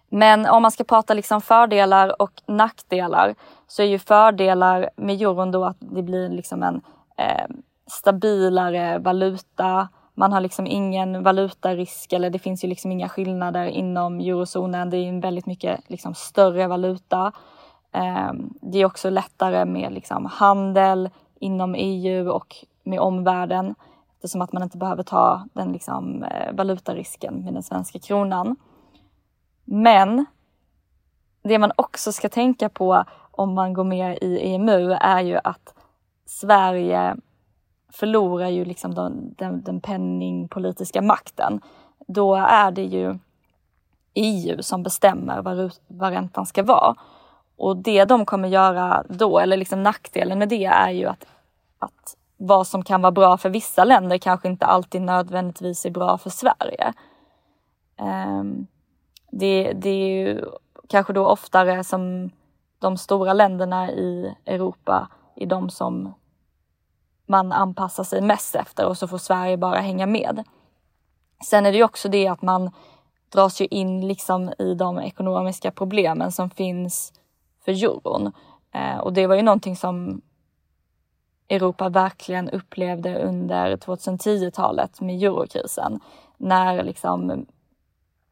Men 0.10 0.46
om 0.46 0.62
man 0.62 0.72
ska 0.72 0.84
prata 0.84 1.14
liksom 1.14 1.42
fördelar 1.42 2.22
och 2.22 2.42
nackdelar 2.48 3.36
så 3.68 3.82
är 3.82 3.86
ju 3.86 4.00
fördelar 4.00 4.90
med 4.96 5.22
euron 5.22 5.52
då 5.52 5.66
att 5.66 5.78
det 5.80 6.04
blir 6.04 6.30
liksom 6.30 6.64
en 6.64 6.82
eh, 7.18 7.48
stabilare 7.88 9.00
valuta 9.00 9.90
man 10.14 10.34
har 10.34 10.42
liksom 10.42 10.68
ingen 10.68 11.24
valutarisk 11.24 12.14
eller 12.14 12.30
det 12.30 12.40
finns 12.40 12.64
ju 12.64 12.68
liksom 12.68 12.92
inga 12.92 13.10
skillnader 13.10 13.66
inom 13.66 14.20
eurozonen. 14.20 14.90
Det 14.90 14.98
är 14.98 15.10
en 15.10 15.20
väldigt 15.20 15.46
mycket 15.46 15.90
liksom 15.90 16.14
större 16.14 16.68
valuta. 16.68 17.32
Ehm, 17.92 18.54
det 18.62 18.78
är 18.78 18.86
också 18.86 19.10
lättare 19.10 19.66
med 19.66 19.94
liksom 19.94 20.26
handel 20.26 21.10
inom 21.40 21.76
EU 21.78 22.30
och 22.30 22.56
med 22.84 23.00
omvärlden 23.00 23.76
eftersom 24.16 24.42
att 24.42 24.54
man 24.54 24.64
inte 24.64 24.78
behöver 24.78 25.04
ta 25.04 25.48
den 25.54 25.72
liksom 25.72 26.24
eh, 26.24 26.54
valutarisken 26.54 27.44
med 27.44 27.54
den 27.54 27.64
svenska 27.64 28.00
kronan. 28.00 28.56
Men 29.66 30.26
det 31.44 31.60
man 31.60 31.72
också 31.76 32.12
ska 32.12 32.30
tänka 32.30 32.70
på 32.70 33.04
om 33.32 33.54
man 33.54 33.74
går 33.74 33.84
med 33.84 34.18
i 34.22 34.54
EMU 34.54 34.92
är 34.92 35.22
ju 35.22 35.40
att 35.44 35.74
Sverige 36.26 37.16
förlorar 37.94 38.48
ju 38.48 38.66
liksom 38.66 38.96
den, 38.96 39.36
den, 39.38 39.64
den 39.64 39.82
penningpolitiska 39.82 41.02
makten. 41.02 41.62
Då 42.08 42.36
är 42.36 42.72
det 42.72 42.84
ju 42.84 43.20
EU 44.14 44.64
som 44.64 44.84
bestämmer 44.84 45.42
vad, 45.42 45.72
vad 45.88 46.12
räntan 46.12 46.46
ska 46.46 46.64
vara. 46.64 46.96
Och 47.58 47.78
det 47.78 48.06
de 48.06 48.26
kommer 48.26 48.48
göra 48.48 49.04
då, 49.10 49.40
eller 49.40 49.58
liksom 49.58 49.84
nackdelen 49.84 50.40
med 50.40 50.50
det 50.50 50.66
är 50.66 50.90
ju 50.90 51.06
att, 51.06 51.26
att 51.80 52.18
vad 52.38 52.68
som 52.68 52.84
kan 52.84 53.02
vara 53.02 53.12
bra 53.12 53.38
för 53.38 53.50
vissa 53.50 53.84
länder 53.84 54.18
kanske 54.18 54.48
inte 54.48 54.66
alltid 54.66 55.02
nödvändigtvis 55.02 55.86
är 55.86 55.90
bra 55.90 56.18
för 56.18 56.30
Sverige. 56.30 56.94
Um, 58.00 58.68
det, 59.32 59.74
det 59.74 59.90
är 59.90 60.08
ju 60.08 60.46
kanske 60.90 61.14
då 61.14 61.28
oftare 61.28 61.84
som 61.84 62.32
de 62.80 62.98
stora 62.98 63.34
länderna 63.34 63.92
i 63.92 64.36
Europa 64.46 65.08
är 65.36 65.46
de 65.46 65.70
som 65.70 66.14
man 67.34 67.52
anpassar 67.52 68.04
sig 68.04 68.22
mest 68.22 68.56
efter 68.56 68.86
och 68.86 68.98
så 68.98 69.08
får 69.08 69.18
Sverige 69.18 69.58
bara 69.58 69.80
hänga 69.80 70.06
med. 70.06 70.44
Sen 71.46 71.66
är 71.66 71.72
det 71.72 71.78
ju 71.78 71.84
också 71.84 72.10
det 72.10 72.28
att 72.28 72.42
man 72.42 72.72
dras 73.30 73.62
ju 73.62 73.66
in 73.66 74.08
liksom 74.08 74.54
i 74.60 74.74
de 74.74 75.00
ekonomiska 75.00 75.72
problemen 75.72 76.32
som 76.32 76.50
finns 76.50 77.14
för 77.66 77.72
euron. 77.72 78.32
Eh, 78.72 78.98
och 78.98 79.14
det 79.14 79.28
var 79.28 79.36
ju 79.36 79.42
någonting 79.42 79.76
som 79.76 80.22
Europa 81.50 81.90
verkligen 81.90 82.50
upplevde 82.50 83.24
under 83.24 83.78
2010-talet 83.78 85.02
med 85.02 85.24
eurokrisen. 85.24 86.00
När 86.38 86.84
liksom 86.84 87.46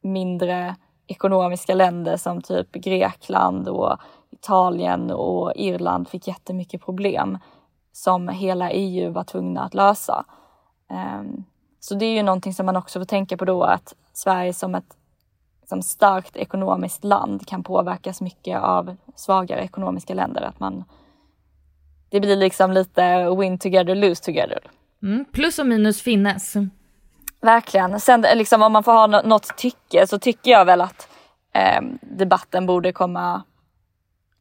mindre 0.01 0.75
ekonomiska 1.07 1.73
länder 1.73 2.17
som 2.17 2.41
typ 2.41 2.71
Grekland 2.71 3.67
och 3.67 3.97
Italien 4.31 5.11
och 5.11 5.51
Irland 5.55 6.09
fick 6.09 6.27
jättemycket 6.27 6.81
problem 6.81 7.37
som 7.91 8.27
hela 8.27 8.71
EU 8.71 9.11
var 9.11 9.23
tvungna 9.23 9.63
att 9.63 9.73
lösa. 9.73 10.25
Um, 10.89 11.43
så 11.79 11.95
det 11.95 12.05
är 12.05 12.13
ju 12.13 12.23
någonting 12.23 12.53
som 12.53 12.65
man 12.65 12.75
också 12.75 12.99
får 12.99 13.05
tänka 13.05 13.37
på 13.37 13.45
då 13.45 13.63
att 13.63 13.95
Sverige 14.13 14.53
som 14.53 14.75
ett 14.75 14.97
som 15.71 15.81
starkt 15.81 16.35
ekonomiskt 16.35 17.03
land 17.03 17.47
kan 17.47 17.63
påverkas 17.63 18.21
mycket 18.21 18.61
av 18.61 18.95
svagare 19.15 19.61
ekonomiska 19.61 20.13
länder. 20.13 20.41
Att 20.41 20.59
man, 20.59 20.83
det 22.09 22.19
blir 22.19 22.35
liksom 22.35 22.71
lite 22.71 23.35
win 23.35 23.57
together, 23.59 23.95
lose 23.95 24.23
together. 24.23 24.59
Mm, 25.03 25.25
plus 25.31 25.59
och 25.59 25.67
minus 25.67 26.01
finnes. 26.01 26.53
Verkligen. 27.41 27.99
Sen 27.99 28.25
liksom, 28.35 28.61
om 28.61 28.71
man 28.71 28.83
får 28.83 28.91
ha 28.91 29.07
något 29.07 29.57
tycke 29.57 30.07
så 30.07 30.19
tycker 30.19 30.51
jag 30.51 30.65
väl 30.65 30.81
att 30.81 31.09
eh, 31.53 31.81
debatten 32.01 32.65
borde 32.65 32.91
komma 32.91 33.43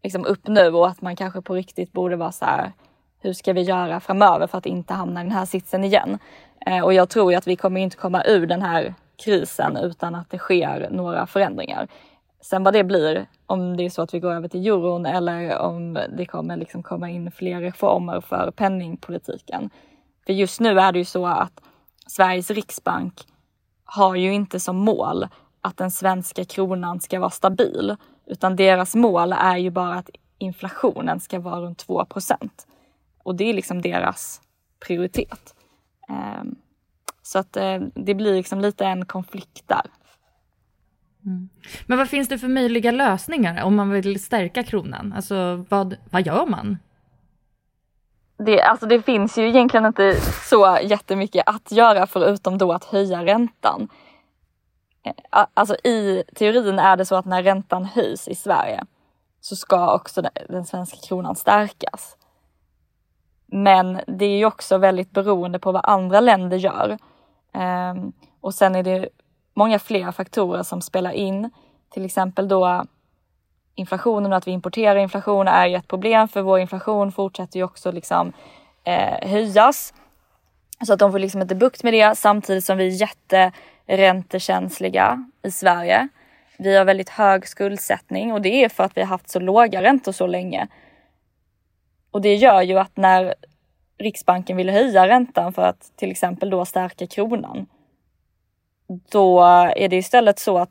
liksom, 0.02 0.25
upp 0.26 0.49
nu 0.49 0.69
och 0.69 0.88
att 0.88 1.02
man 1.02 1.16
kanske 1.16 1.42
på 1.42 1.54
riktigt 1.54 1.92
borde 1.92 2.16
vara 2.16 2.33
så 2.33 2.45
här 2.45 2.73
hur 3.21 3.33
ska 3.33 3.53
vi 3.53 3.62
göra 3.62 4.00
framöver 4.00 4.47
för 4.47 4.59
att 4.59 4.67
inte 4.67 4.95
hamna 4.95 5.21
i 5.21 5.25
den 5.25 5.33
här 5.33 5.45
sitsen 5.45 5.85
igen? 5.85 6.19
Eh, 6.67 6.85
och 6.85 6.95
jag 6.95 7.09
tror 7.09 7.33
ju 7.33 7.39
att 7.39 7.47
vi 7.47 7.57
kommer 7.57 7.81
inte 7.81 7.97
komma 7.97 8.25
ur 8.25 8.47
den 8.47 8.62
här 8.62 8.95
krisen 9.25 9.77
utan 9.77 10.15
att 10.15 10.31
det 10.31 10.39
sker 10.39 10.89
några 10.91 11.27
förändringar. 11.27 11.89
Sen 12.41 12.65
vad 12.65 12.75
det 12.75 12.85
blir, 12.85 13.27
om 13.47 13.77
det 13.77 13.85
är 13.85 13.91
så 13.91 14.03
att 14.03 14.15
vi 14.15 14.21
går 14.21 14.33
över 14.33 14.49
till 14.49 14.67
euron 14.67 15.07
eller 15.07 15.59
om 15.59 15.99
det 16.17 16.27
kommer 16.27 16.57
liksom 16.57 16.83
komma 16.83 17.11
in 17.11 17.31
fler 17.31 17.61
reformer 17.61 18.21
för 18.21 18.51
penningpolitiken. 18.51 19.71
För 20.27 20.33
just 20.33 20.61
nu 20.61 20.81
är 20.81 20.92
det 20.92 20.99
ju 20.99 21.05
så 21.05 21.27
att 21.27 21.61
Sveriges 22.07 22.51
riksbank 22.51 23.14
har 23.85 24.14
ju 24.14 24.33
inte 24.33 24.61
som 24.61 24.77
mål 24.77 25.29
att 25.61 25.77
den 25.77 25.90
svenska 25.90 26.44
kronan 26.44 27.01
ska 27.01 27.21
vara 27.21 27.31
stabil, 27.31 27.97
utan 28.27 28.57
deras 28.57 28.94
mål 28.94 29.33
är 29.33 29.57
ju 29.57 29.71
bara 29.71 29.94
att 29.94 30.11
inflationen 30.38 31.21
ska 31.21 31.40
vara 31.40 31.61
runt 31.61 31.79
2 31.79 32.05
procent. 32.05 32.66
Och 33.22 33.35
det 33.35 33.44
är 33.44 33.54
liksom 33.54 33.83
deras 33.83 34.40
prioritet. 34.87 35.54
Um, 36.09 36.56
så 37.22 37.38
att 37.38 37.56
eh, 37.56 37.78
det 37.94 38.14
blir 38.14 38.35
liksom 38.35 38.61
lite 38.61 38.85
en 38.85 39.04
konflikt 39.04 39.68
där. 39.68 39.83
Mm. 41.26 41.48
Men 41.87 41.98
vad 41.98 42.09
finns 42.09 42.28
det 42.28 42.38
för 42.38 42.48
möjliga 42.48 42.90
lösningar 42.90 43.64
om 43.64 43.76
man 43.76 43.90
vill 43.90 44.22
stärka 44.22 44.62
kronan? 44.62 45.12
Alltså 45.16 45.64
vad, 45.68 45.96
vad 46.11 46.26
gör 46.26 46.46
man? 46.46 46.78
Det, 48.38 48.62
alltså 48.62 48.87
det 48.87 49.02
finns 49.02 49.38
ju 49.38 49.48
egentligen 49.48 49.87
inte 49.87 50.20
så 50.48 50.78
jättemycket 50.83 51.42
att 51.46 51.72
göra 51.72 52.06
förutom 52.06 52.59
då 52.59 52.72
att 52.72 52.85
höja 52.85 53.24
räntan. 53.24 53.88
Eh, 55.02 55.46
alltså 55.54 55.74
i 55.74 56.24
teorin 56.35 56.78
är 56.78 56.96
det 56.96 57.04
så 57.04 57.16
att 57.16 57.24
när 57.24 57.42
räntan 57.42 57.85
höjs 57.85 58.28
i 58.28 58.35
Sverige 58.35 58.85
så 59.40 59.56
ska 59.56 59.94
också 59.94 60.22
den 60.48 60.64
svenska 60.64 60.96
kronan 61.09 61.37
stärkas. 61.37 62.16
Men 63.53 64.01
det 64.07 64.25
är 64.25 64.39
ju 64.39 64.45
också 64.45 64.79
väldigt 64.79 65.11
beroende 65.11 65.59
på 65.59 65.73
vad 65.73 65.83
andra 65.85 66.21
länder 66.21 66.57
gör. 66.57 66.99
Ehm, 67.53 68.13
och 68.41 68.55
sen 68.55 68.75
är 68.75 68.83
det 68.83 69.09
många 69.55 69.79
fler 69.79 70.13
faktorer 70.13 70.63
som 70.63 70.83
spelar 70.83 71.13
in. 71.13 71.51
Till 71.91 72.05
exempel 72.05 72.49
då 72.49 72.85
inflationen 73.75 74.33
och 74.33 74.39
att 74.39 74.47
vi 74.47 74.51
importerar 74.51 74.97
inflation 74.97 75.49
är 75.49 75.67
ju 75.67 75.77
ett 75.77 75.89
problem 75.89 76.29
för 76.29 76.43
vår 76.43 76.59
inflation 76.59 77.13
fortsätter 77.13 77.59
ju 77.59 77.65
också 77.65 77.93
liksom 77.93 78.33
eh, 78.85 79.29
höjas. 79.29 79.95
Så 80.87 80.93
att 80.93 80.99
de 80.99 81.13
får 81.13 81.19
liksom 81.19 81.43
inte 81.43 81.55
bukt 81.55 81.83
med 81.83 81.93
det 81.93 82.19
samtidigt 82.19 82.65
som 82.65 82.79
vi 82.79 82.87
är 82.87 83.09
jätteräntekänsliga 83.87 85.25
i 85.43 85.51
Sverige. 85.51 86.09
Vi 86.59 86.77
har 86.77 86.85
väldigt 86.85 87.09
hög 87.09 87.49
skuldsättning 87.49 88.33
och 88.33 88.43
det 88.43 88.65
är 88.65 88.69
för 88.69 88.85
att 88.85 88.97
vi 88.97 89.01
har 89.01 89.09
haft 89.09 89.31
så 89.31 89.41
låga 89.41 89.83
räntor 89.83 90.13
så 90.13 90.27
länge. 90.27 90.69
Och 92.11 92.20
det 92.20 92.35
gör 92.35 92.62
ju 92.62 92.79
att 92.79 92.96
när 92.96 93.35
Riksbanken 93.99 94.57
ville 94.57 94.73
höja 94.73 95.09
räntan 95.09 95.53
för 95.53 95.62
att 95.62 95.96
till 95.96 96.11
exempel 96.11 96.51
då 96.51 96.64
stärka 96.64 97.07
kronan. 97.07 97.66
Då 99.11 99.42
är 99.77 99.88
det 99.88 99.96
istället 99.96 100.38
så 100.38 100.59
att 100.59 100.70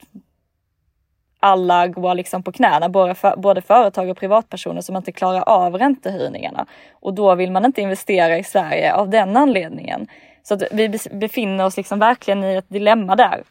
alla 1.40 1.88
går 1.88 2.16
liksom 2.16 2.44
på 2.44 2.52
knäna, 2.52 2.90
både, 2.90 3.16
för, 3.16 3.36
både 3.38 3.62
företag 3.62 4.10
och 4.10 4.18
privatpersoner 4.18 4.82
som 4.82 4.96
inte 4.96 5.12
klarar 5.12 5.42
av 5.42 5.78
räntehöjningarna. 5.78 6.66
Och 6.92 7.14
då 7.14 7.36
vill 7.36 7.52
man 7.52 7.66
inte 7.66 7.82
investera 7.82 8.38
i 8.38 8.44
Sverige 8.44 8.94
av 8.94 9.10
den 9.10 9.38
anledningen. 9.38 10.08
Så 10.44 10.54
att 10.54 10.64
vi 10.72 11.00
befinner 11.12 11.66
oss 11.66 11.78
liksom 11.78 12.00
verkligen 12.00 12.44
i 12.44 12.56
ett 12.56 12.70
dilemma 12.70 13.16
där. 13.16 13.44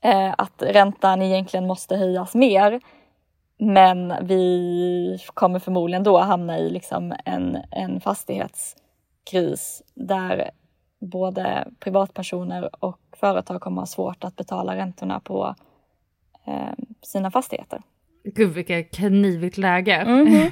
Eh, 0.00 0.34
att 0.38 0.62
räntan 0.62 1.22
egentligen 1.22 1.66
måste 1.66 1.96
höjas 1.96 2.34
mer 2.34 2.80
men 3.60 4.14
vi 4.26 5.18
kommer 5.34 5.58
förmodligen 5.58 6.02
då 6.02 6.18
hamna 6.18 6.58
i 6.58 6.70
liksom 6.70 7.14
en, 7.24 7.58
en 7.70 8.00
fastighetskris 8.00 9.82
där 9.94 10.50
både 11.00 11.68
privatpersoner 11.80 12.84
och 12.84 13.00
företag 13.16 13.60
kommer 13.60 13.82
ha 13.82 13.86
svårt 13.86 14.24
att 14.24 14.36
betala 14.36 14.76
räntorna 14.76 15.20
på 15.20 15.54
eh, 16.46 16.84
sina 17.02 17.30
fastigheter. 17.30 17.82
Gud 18.24 18.50
vilket 18.50 18.90
knivigt 18.90 19.58
läge. 19.58 19.94
Mm 19.94 20.26
-hmm. 20.26 20.50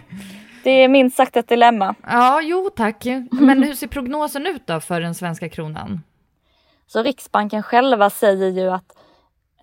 Det 0.65 0.71
är 0.71 0.89
minst 0.89 1.17
sagt 1.17 1.37
ett 1.37 1.49
dilemma. 1.49 1.95
Ja, 2.03 2.41
jo 2.43 2.71
tack. 2.77 3.05
Men 3.31 3.63
hur 3.63 3.75
ser 3.75 3.87
prognosen 3.87 4.47
ut 4.47 4.67
då 4.67 4.81
för 4.81 5.01
den 5.01 5.15
svenska 5.15 5.49
kronan? 5.49 6.01
Så 6.87 7.03
Riksbanken 7.03 7.63
själva 7.63 8.11
säger 8.11 8.49
ju 8.49 8.71
att 8.71 8.98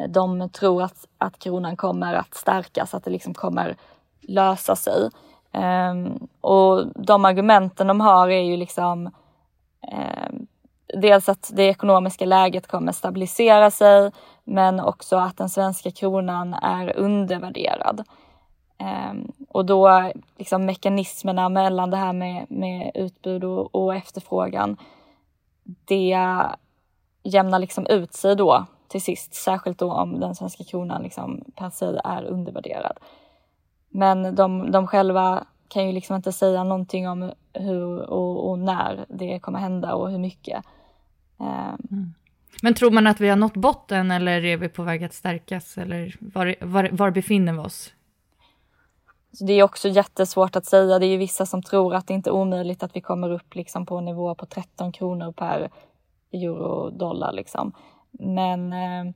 de 0.09 0.49
tror 0.49 0.83
att, 0.83 1.07
att 1.17 1.39
kronan 1.39 1.77
kommer 1.77 2.13
att 2.13 2.33
stärkas, 2.33 2.93
att 2.93 3.03
det 3.03 3.11
liksom 3.11 3.33
kommer 3.33 3.77
lösa 4.21 4.75
sig. 4.75 5.09
Um, 5.51 6.27
och 6.41 6.87
de 6.95 7.25
argumenten 7.25 7.87
de 7.87 8.01
har 8.01 8.29
är 8.29 8.41
ju 8.41 8.57
liksom 8.57 9.05
um, 9.91 10.47
dels 11.01 11.29
att 11.29 11.51
det 11.53 11.63
ekonomiska 11.63 12.25
läget 12.25 12.67
kommer 12.67 12.91
stabilisera 12.91 13.71
sig, 13.71 14.11
men 14.43 14.79
också 14.79 15.17
att 15.17 15.37
den 15.37 15.49
svenska 15.49 15.91
kronan 15.91 16.53
är 16.53 16.97
undervärderad. 16.97 18.03
Um, 19.09 19.31
och 19.49 19.65
då 19.65 20.11
liksom 20.37 20.65
mekanismerna 20.65 21.49
mellan 21.49 21.89
det 21.89 21.97
här 21.97 22.13
med, 22.13 22.45
med 22.49 22.91
utbud 22.95 23.43
och, 23.43 23.75
och 23.75 23.95
efterfrågan, 23.95 24.77
det 25.85 26.17
jämnar 27.23 27.59
liksom 27.59 27.87
ut 27.87 28.13
sig 28.13 28.35
då 28.35 28.65
till 28.87 29.01
sist, 29.01 29.33
särskilt 29.33 29.77
då 29.77 29.91
om 29.91 30.19
den 30.19 30.35
svenska 30.35 30.63
kronan 30.63 31.03
liksom 31.03 31.43
per 31.55 31.69
se 31.69 31.85
är 32.03 32.23
undervärderad. 32.23 32.97
Men 33.89 34.35
de, 34.35 34.71
de 34.71 34.87
själva 34.87 35.45
kan 35.67 35.85
ju 35.87 35.91
liksom 35.91 36.15
inte 36.15 36.31
säga 36.31 36.63
någonting 36.63 37.07
om 37.09 37.31
hur 37.53 38.09
och, 38.09 38.49
och, 38.49 38.59
när 38.59 39.05
det 39.09 39.39
kommer 39.39 39.59
hända 39.59 39.93
och 39.95 40.11
hur 40.11 40.17
mycket. 40.19 40.65
Mm. 41.39 42.13
Men 42.61 42.73
tror 42.73 42.91
man 42.91 43.07
att 43.07 43.21
vi 43.21 43.29
har 43.29 43.35
nått 43.35 43.53
botten 43.53 44.11
eller 44.11 44.45
är 44.45 44.57
vi 44.57 44.69
på 44.69 44.83
väg 44.83 45.03
att 45.03 45.13
stärkas? 45.13 45.77
Eller 45.77 46.15
var, 46.19 46.55
var, 46.61 46.89
var 46.91 47.11
befinner 47.11 47.53
vi 47.53 47.59
oss? 47.59 47.93
Så 49.31 49.45
det 49.45 49.53
är 49.53 49.63
också 49.63 49.89
jättesvårt 49.89 50.55
att 50.55 50.65
säga. 50.65 50.99
Det 50.99 51.05
är 51.05 51.09
ju 51.09 51.17
vissa 51.17 51.45
som 51.45 51.63
tror 51.63 51.95
att 51.95 52.07
det 52.07 52.13
inte 52.13 52.29
är 52.29 52.33
omöjligt 52.33 52.83
att 52.83 52.95
vi 52.95 53.01
kommer 53.01 53.31
upp 53.31 53.55
liksom 53.55 53.85
på 53.85 53.97
en 53.97 54.05
nivå 54.05 54.35
på 54.35 54.45
13 54.45 54.91
kronor 54.91 55.31
per 55.31 55.69
euro 56.31 56.89
dollar. 56.89 57.31
Liksom. 57.33 57.71
Men, 58.19 58.73
eh, 58.73 59.13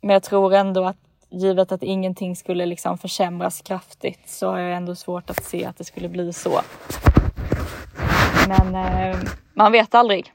men 0.00 0.10
jag 0.10 0.22
tror 0.22 0.54
ändå 0.54 0.84
att 0.84 0.96
givet 1.30 1.72
att 1.72 1.82
ingenting 1.82 2.36
skulle 2.36 2.66
liksom 2.66 2.98
försämras 2.98 3.62
kraftigt 3.62 4.28
så 4.28 4.50
har 4.50 4.58
jag 4.58 4.76
ändå 4.76 4.94
svårt 4.94 5.30
att 5.30 5.44
se 5.44 5.64
att 5.64 5.76
det 5.76 5.84
skulle 5.84 6.08
bli 6.08 6.32
så. 6.32 6.60
Men 8.48 8.74
eh, 8.74 9.18
man 9.54 9.72
vet 9.72 9.94
aldrig. 9.94 10.32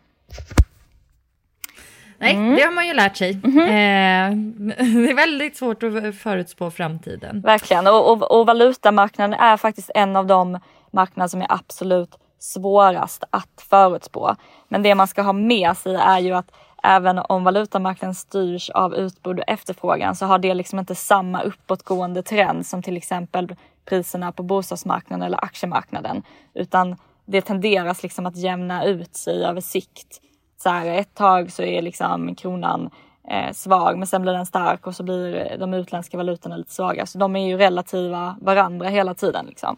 Nej, 2.17 2.35
mm. 2.35 2.55
det 2.55 2.61
har 2.61 2.71
man 2.71 2.87
ju 2.87 2.93
lärt 2.93 3.17
sig. 3.17 3.31
Mm 3.43 3.51
-hmm. 3.51 4.69
eh, 4.69 4.77
det 5.03 5.11
är 5.11 5.15
väldigt 5.15 5.57
svårt 5.57 5.83
att 5.83 6.15
förutspå 6.15 6.71
framtiden. 6.71 7.41
Verkligen, 7.41 7.87
och, 7.87 8.11
och, 8.11 8.39
och 8.39 8.47
valutamarknaden 8.47 9.39
är 9.39 9.57
faktiskt 9.57 9.91
en 9.95 10.15
av 10.15 10.27
de 10.27 10.59
marknader 10.91 11.27
som 11.27 11.41
är 11.41 11.51
absolut 11.51 12.17
svårast 12.39 13.23
att 13.29 13.63
förutspå. 13.69 14.35
Men 14.67 14.83
det 14.83 14.95
man 14.95 15.07
ska 15.07 15.21
ha 15.21 15.33
med 15.33 15.77
sig 15.77 15.95
är 15.95 16.19
ju 16.19 16.33
att 16.33 16.51
även 16.85 17.19
om 17.19 17.43
valutamarknaden 17.43 18.15
styrs 18.15 18.69
av 18.69 18.95
utbud 18.95 19.39
och 19.39 19.45
efterfrågan 19.47 20.15
så 20.15 20.25
har 20.25 20.39
det 20.39 20.53
liksom 20.53 20.79
inte 20.79 20.95
samma 20.95 21.41
uppåtgående 21.41 22.23
trend 22.23 22.65
som 22.65 22.81
till 22.81 22.97
exempel 22.97 23.55
priserna 23.85 24.31
på 24.31 24.43
bostadsmarknaden 24.43 25.25
eller 25.25 25.45
aktiemarknaden. 25.45 26.23
Utan 26.53 26.95
det 27.25 27.41
tenderas 27.41 28.03
liksom 28.03 28.25
att 28.25 28.37
jämna 28.37 28.85
ut 28.85 29.15
sig 29.15 29.45
över 29.45 29.61
sikt 29.61 30.21
så 30.57 30.69
här, 30.69 30.85
ett 30.85 31.15
tag 31.15 31.51
så 31.51 31.63
är 31.63 31.81
liksom 31.81 32.35
kronan 32.35 32.89
eh, 33.29 33.53
svag 33.53 33.97
men 33.97 34.07
sen 34.07 34.21
blir 34.21 34.33
den 34.33 34.45
stark 34.45 34.87
och 34.87 34.95
så 34.95 35.03
blir 35.03 35.57
de 35.59 35.73
utländska 35.73 36.17
valutorna 36.17 36.57
lite 36.57 36.73
svaga. 36.73 37.05
Så 37.05 37.17
de 37.17 37.35
är 37.35 37.47
ju 37.47 37.57
relativa 37.57 38.35
varandra 38.41 38.89
hela 38.89 39.13
tiden. 39.13 39.45
Liksom. 39.45 39.77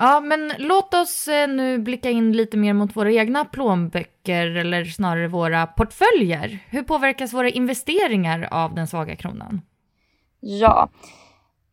Ja, 0.00 0.20
men 0.20 0.52
låt 0.58 0.94
oss 0.94 1.28
eh, 1.28 1.48
nu 1.48 1.78
blicka 1.78 2.10
in 2.10 2.32
lite 2.32 2.56
mer 2.56 2.72
mot 2.72 2.96
våra 2.96 3.12
egna 3.12 3.44
plånböcker 3.44 4.46
eller 4.46 4.84
snarare 4.84 5.28
våra 5.28 5.66
portföljer. 5.66 6.58
Hur 6.68 6.82
påverkas 6.82 7.32
våra 7.32 7.48
investeringar 7.48 8.48
av 8.50 8.74
den 8.74 8.86
svaga 8.86 9.16
kronan? 9.16 9.62
Ja, 10.40 10.88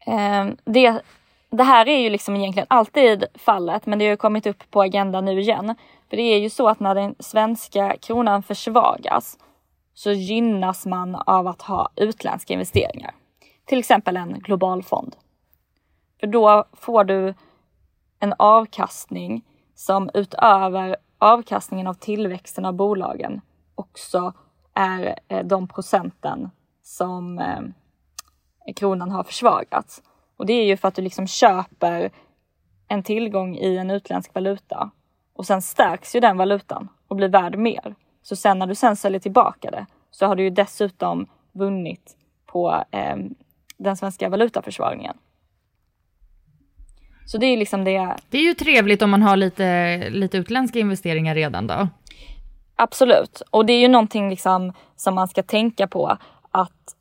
ehm, 0.06 0.58
det, 0.64 1.02
det 1.50 1.64
här 1.64 1.88
är 1.88 2.00
ju 2.00 2.10
liksom 2.10 2.36
egentligen 2.36 2.68
alltid 2.70 3.26
fallet, 3.36 3.86
men 3.86 4.00
det 4.00 4.06
har 4.06 4.10
ju 4.10 4.18
kommit 4.18 4.48
upp 4.48 4.72
på 4.72 4.82
agendan 4.82 5.26
nu 5.26 5.40
igen. 5.40 5.76
För 6.10 6.18
det 6.18 6.24
är 6.24 6.40
ju 6.40 6.50
så 6.50 6.68
att 6.68 6.80
när 6.80 6.96
den 6.96 7.16
svenska 7.20 7.96
kronan 8.02 8.44
försvagas 8.44 9.38
så 9.94 10.12
gynnas 10.12 10.86
man 10.86 11.16
av 11.16 11.48
att 11.48 11.62
ha 11.62 11.90
utländska 11.96 12.54
investeringar. 12.54 13.16
Till 13.66 13.80
exempel 13.80 14.18
en 14.18 14.40
global 14.40 14.84
fond. 14.84 15.16
För 16.20 16.28
då 16.28 16.66
får 16.74 17.04
du 17.04 17.34
en 18.20 18.34
avkastning 18.38 19.46
som 19.76 20.10
utöver 20.14 20.96
avkastningen 21.20 21.88
av 21.88 21.94
tillväxten 21.94 22.66
av 22.66 22.74
bolagen 22.74 23.42
också 23.76 24.34
är 24.74 25.20
eh, 25.28 25.46
de 25.46 25.68
procenten 25.68 26.50
som 26.84 27.40
eh, 27.40 28.74
kronan 28.76 29.12
har 29.12 29.24
försvagats. 29.24 30.04
Och 30.38 30.46
det 30.46 30.54
är 30.54 30.66
ju 30.66 30.78
för 30.78 30.88
att 30.88 30.96
du 30.96 31.02
liksom 31.02 31.28
köper 31.28 32.12
en 32.88 33.04
tillgång 33.04 33.56
i 33.56 33.78
en 33.78 33.92
utländsk 33.92 34.34
valuta 34.34 34.92
och 35.34 35.46
sen 35.46 35.62
stärks 35.62 36.16
ju 36.16 36.20
den 36.20 36.38
valutan 36.38 36.88
och 37.08 37.16
blir 37.16 37.30
värd 37.30 37.58
mer. 37.58 37.96
Så 38.22 38.36
sen 38.36 38.60
när 38.60 38.68
du 38.68 38.76
sen 38.76 38.96
säljer 38.96 39.20
tillbaka 39.20 39.72
det 39.72 39.86
så 40.12 40.26
har 40.26 40.36
du 40.36 40.44
ju 40.44 40.50
dessutom 40.50 41.28
vunnit 41.52 42.18
på 42.46 42.84
eh, 42.92 43.16
den 43.78 43.98
svenska 43.98 44.30
valutaförsvagningen. 44.30 45.18
Så 47.26 47.38
det 47.38 47.46
är 47.46 47.58
liksom 47.58 47.84
det. 47.84 48.16
Det 48.30 48.38
är 48.38 48.44
ju 48.44 48.54
trevligt 48.54 49.02
om 49.02 49.10
man 49.10 49.22
har 49.22 49.38
lite, 49.38 49.98
lite 50.10 50.38
utländska 50.38 50.80
investeringar 50.80 51.36
redan 51.36 51.68
då. 51.68 51.88
Absolut, 52.76 53.42
och 53.50 53.66
det 53.66 53.74
är 53.74 53.80
ju 53.80 53.88
någonting 53.88 54.30
liksom 54.30 54.74
som 54.96 55.16
man 55.16 55.28
ska 55.28 55.44
tänka 55.44 55.88
på 55.88 56.18
att 56.52 56.96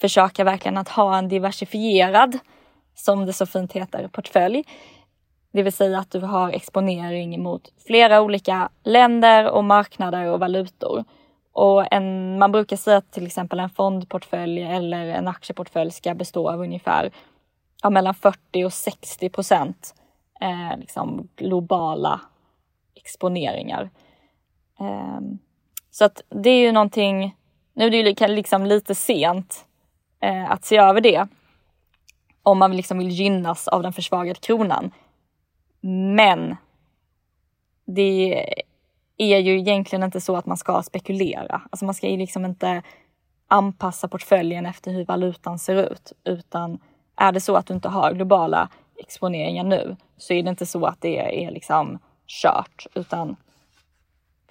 försöka 0.00 0.44
verkligen 0.44 0.78
att 0.78 0.88
ha 0.88 1.18
en 1.18 1.28
diversifierad, 1.28 2.38
som 2.94 3.26
det 3.26 3.32
så 3.32 3.46
fint 3.46 3.72
heter, 3.72 4.08
portfölj. 4.08 4.64
Det 5.52 5.62
vill 5.62 5.72
säga 5.72 5.98
att 5.98 6.10
du 6.10 6.20
har 6.20 6.50
exponering 6.50 7.42
mot 7.42 7.72
flera 7.86 8.20
olika 8.20 8.68
länder 8.84 9.50
och 9.50 9.64
marknader 9.64 10.26
och 10.26 10.40
valutor. 10.40 11.04
Och 11.52 11.92
en, 11.92 12.38
man 12.38 12.52
brukar 12.52 12.76
säga 12.76 12.96
att 12.96 13.12
till 13.12 13.26
exempel 13.26 13.60
en 13.60 13.70
fondportfölj 13.70 14.62
eller 14.62 15.06
en 15.06 15.28
aktieportfölj 15.28 15.90
ska 15.90 16.14
bestå 16.14 16.50
av 16.50 16.60
ungefär 16.60 17.10
ja, 17.82 17.90
mellan 17.90 18.14
40 18.14 18.64
och 18.64 18.72
60 18.72 19.28
procent 19.28 19.94
eh, 20.40 20.78
liksom 20.78 21.28
globala 21.36 22.20
exponeringar. 22.94 23.90
Eh, 24.80 25.20
så 25.90 26.04
att 26.04 26.22
det 26.28 26.50
är 26.50 26.58
ju 26.58 26.72
någonting, 26.72 27.36
nu 27.74 27.86
är 27.86 27.90
det 27.90 27.96
ju 27.96 28.28
liksom 28.28 28.66
lite 28.66 28.94
sent 28.94 29.66
eh, 30.20 30.50
att 30.50 30.64
se 30.64 30.76
över 30.76 31.00
det. 31.00 31.26
Om 32.42 32.58
man 32.58 32.76
liksom 32.76 32.98
vill 32.98 33.10
gynnas 33.10 33.68
av 33.68 33.82
den 33.82 33.92
försvagade 33.92 34.40
kronan. 34.40 34.90
Men 36.16 36.56
det 37.84 38.44
är 39.16 39.38
ju 39.38 39.58
egentligen 39.58 40.02
inte 40.02 40.20
så 40.20 40.36
att 40.36 40.46
man 40.46 40.56
ska 40.56 40.82
spekulera. 40.82 41.62
Alltså 41.70 41.84
man 41.84 41.94
ska 41.94 42.08
ju 42.08 42.16
liksom 42.16 42.44
inte 42.44 42.82
anpassa 43.48 44.08
portföljen 44.08 44.66
efter 44.66 44.92
hur 44.92 45.04
valutan 45.04 45.58
ser 45.58 45.92
ut, 45.92 46.12
utan 46.24 46.78
är 47.22 47.32
det 47.32 47.40
så 47.40 47.56
att 47.56 47.66
du 47.66 47.74
inte 47.74 47.88
har 47.88 48.12
globala 48.12 48.68
exponeringar 48.98 49.64
nu 49.64 49.96
så 50.16 50.32
är 50.32 50.42
det 50.42 50.50
inte 50.50 50.66
så 50.66 50.86
att 50.86 51.00
det 51.00 51.44
är 51.44 51.50
liksom 51.50 51.98
kört, 52.26 52.86
utan 52.94 53.36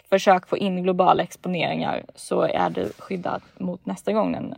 försök 0.10 0.48
få 0.48 0.58
in 0.58 0.84
globala 0.84 1.24
exponeringar 1.24 2.06
så 2.16 2.42
är 2.42 2.70
du 2.70 2.92
skyddad 2.98 3.42
mot 3.58 3.86
nästa 3.86 4.14
gång 4.14 4.32
den 4.32 4.56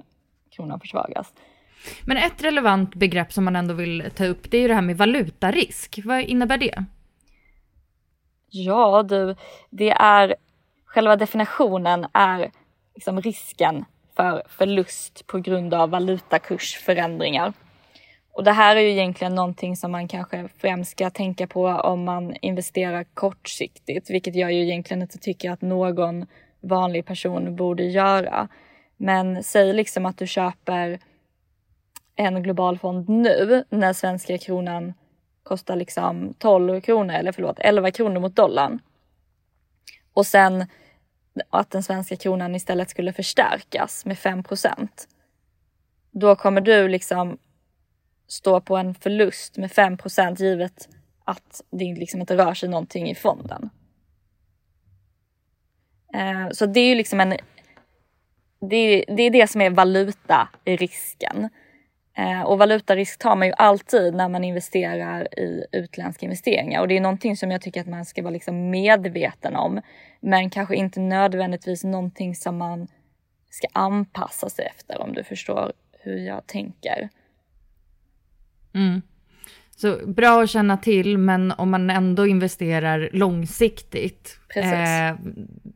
kronan 0.52 0.80
försvagas. 0.80 1.34
Men 2.06 2.18
ett 2.18 2.44
relevant 2.44 2.96
begrepp 2.96 3.34
som 3.34 3.44
man 3.44 3.56
ändå 3.56 3.74
vill 3.74 4.10
ta 4.16 4.26
upp 4.26 4.52
det 4.52 4.58
är 4.58 4.62
ju 4.62 4.68
det 4.68 4.74
här 4.74 4.82
med 4.82 4.98
valutarisk. 4.98 6.00
Vad 6.06 6.22
innebär 6.22 6.58
det? 6.58 6.86
Ja 8.50 9.04
du, 9.04 9.36
det 9.70 9.90
är 9.90 10.36
själva 10.86 11.16
definitionen 11.16 12.08
är 12.14 12.52
liksom 12.96 13.22
risken 13.22 13.86
för 14.16 14.44
förlust 14.50 15.28
på 15.28 15.38
grund 15.38 15.74
av 15.74 15.90
valutakursförändringar. 15.90 17.54
Och 18.34 18.44
det 18.44 18.52
här 18.52 18.76
är 18.76 18.82
ju 18.82 18.92
egentligen 18.92 19.36
någonting 19.36 19.78
som 19.78 19.92
man 19.92 20.08
kanske 20.08 20.48
främst 20.58 20.92
ska 20.92 21.10
tänka 21.10 21.48
på 21.48 21.68
om 21.68 22.04
man 22.04 22.36
investerar 22.42 23.04
kortsiktigt, 23.04 24.10
vilket 24.10 24.36
jag 24.36 24.54
ju 24.54 24.64
egentligen 24.64 25.02
inte 25.02 25.18
tycker 25.18 25.52
att 25.52 25.62
någon 25.62 26.26
vanlig 26.62 27.06
person 27.06 27.56
borde 27.56 27.84
göra. 27.84 28.48
Men 28.98 29.44
säg 29.44 29.74
liksom 29.74 30.06
att 30.06 30.18
du 30.18 30.28
köper 30.28 31.00
en 32.16 32.44
global 32.44 32.78
fond 32.78 33.10
nu 33.10 33.64
när 33.70 33.94
svenska 33.94 34.38
kronan 34.38 34.94
kostar 35.44 35.76
liksom 35.76 36.34
12 36.38 36.82
kronor, 36.82 37.14
eller 37.14 37.32
förlåt 37.32 37.60
11 37.60 37.92
kronor 37.92 38.20
mot 38.20 38.36
dollarn. 38.36 38.80
Och 40.14 40.26
sen 40.26 40.66
att 41.50 41.72
den 41.72 41.84
svenska 41.84 42.16
kronan 42.16 42.56
istället 42.56 42.90
skulle 42.90 43.14
förstärkas 43.14 44.06
med 44.06 44.18
5% 44.18 44.88
Då 46.12 46.36
kommer 46.36 46.62
du 46.62 46.88
liksom 46.88 47.38
stå 48.28 48.62
på 48.62 48.78
en 48.78 48.96
förlust 48.96 49.58
med 49.58 49.70
5% 49.70 50.42
givet 50.42 50.90
att 51.26 51.62
det 51.72 51.94
liksom 51.94 52.20
inte 52.20 52.38
rör 52.38 52.54
sig 52.54 52.70
någonting 52.70 53.10
i 53.10 53.16
fonden. 53.16 53.70
Eh, 56.14 56.50
så 56.52 56.66
det 56.66 56.80
är 56.80 56.88
ju 56.88 56.96
liksom 56.96 57.20
en... 57.20 57.34
Det 58.70 58.76
är, 58.76 59.16
det 59.16 59.24
är 59.24 59.30
det 59.30 59.48
som 59.48 59.62
är 59.62 59.70
valutarisken. 59.70 61.50
Eh, 62.18 62.42
och 62.42 62.58
valutarisk 62.58 63.20
tar 63.20 63.36
man 63.36 63.48
ju 63.48 63.54
alltid 63.58 64.14
när 64.14 64.30
man 64.30 64.44
investerar 64.44 65.40
i 65.40 65.66
utländska 65.72 66.26
investeringar 66.26 66.82
och 66.82 66.88
det 66.88 66.98
är 66.98 67.02
någonting 67.02 67.38
som 67.38 67.52
jag 67.52 67.62
tycker 67.62 67.82
att 67.82 67.88
man 67.88 68.06
ska 68.06 68.22
vara 68.22 68.34
liksom 68.34 68.70
medveten 68.70 69.56
om. 69.56 69.82
Men 70.20 70.50
kanske 70.50 70.76
inte 70.76 71.00
nödvändigtvis 71.00 71.84
någonting 71.84 72.36
som 72.36 72.58
man 72.58 72.88
ska 73.50 73.68
anpassa 73.74 74.50
sig 74.50 74.66
efter 74.66 75.02
om 75.02 75.14
du 75.14 75.24
förstår 75.24 75.74
hur 76.00 76.18
jag 76.18 76.48
tänker. 76.48 77.10
Mm. 78.74 79.02
Så 79.76 80.08
bra 80.08 80.44
att 80.44 80.50
känna 80.50 80.78
till, 80.78 81.18
men 81.18 81.52
om 81.52 81.72
man 81.72 81.90
ändå 81.90 82.28
investerar 82.28 83.10
långsiktigt, 83.14 84.40
eh, 84.56 85.16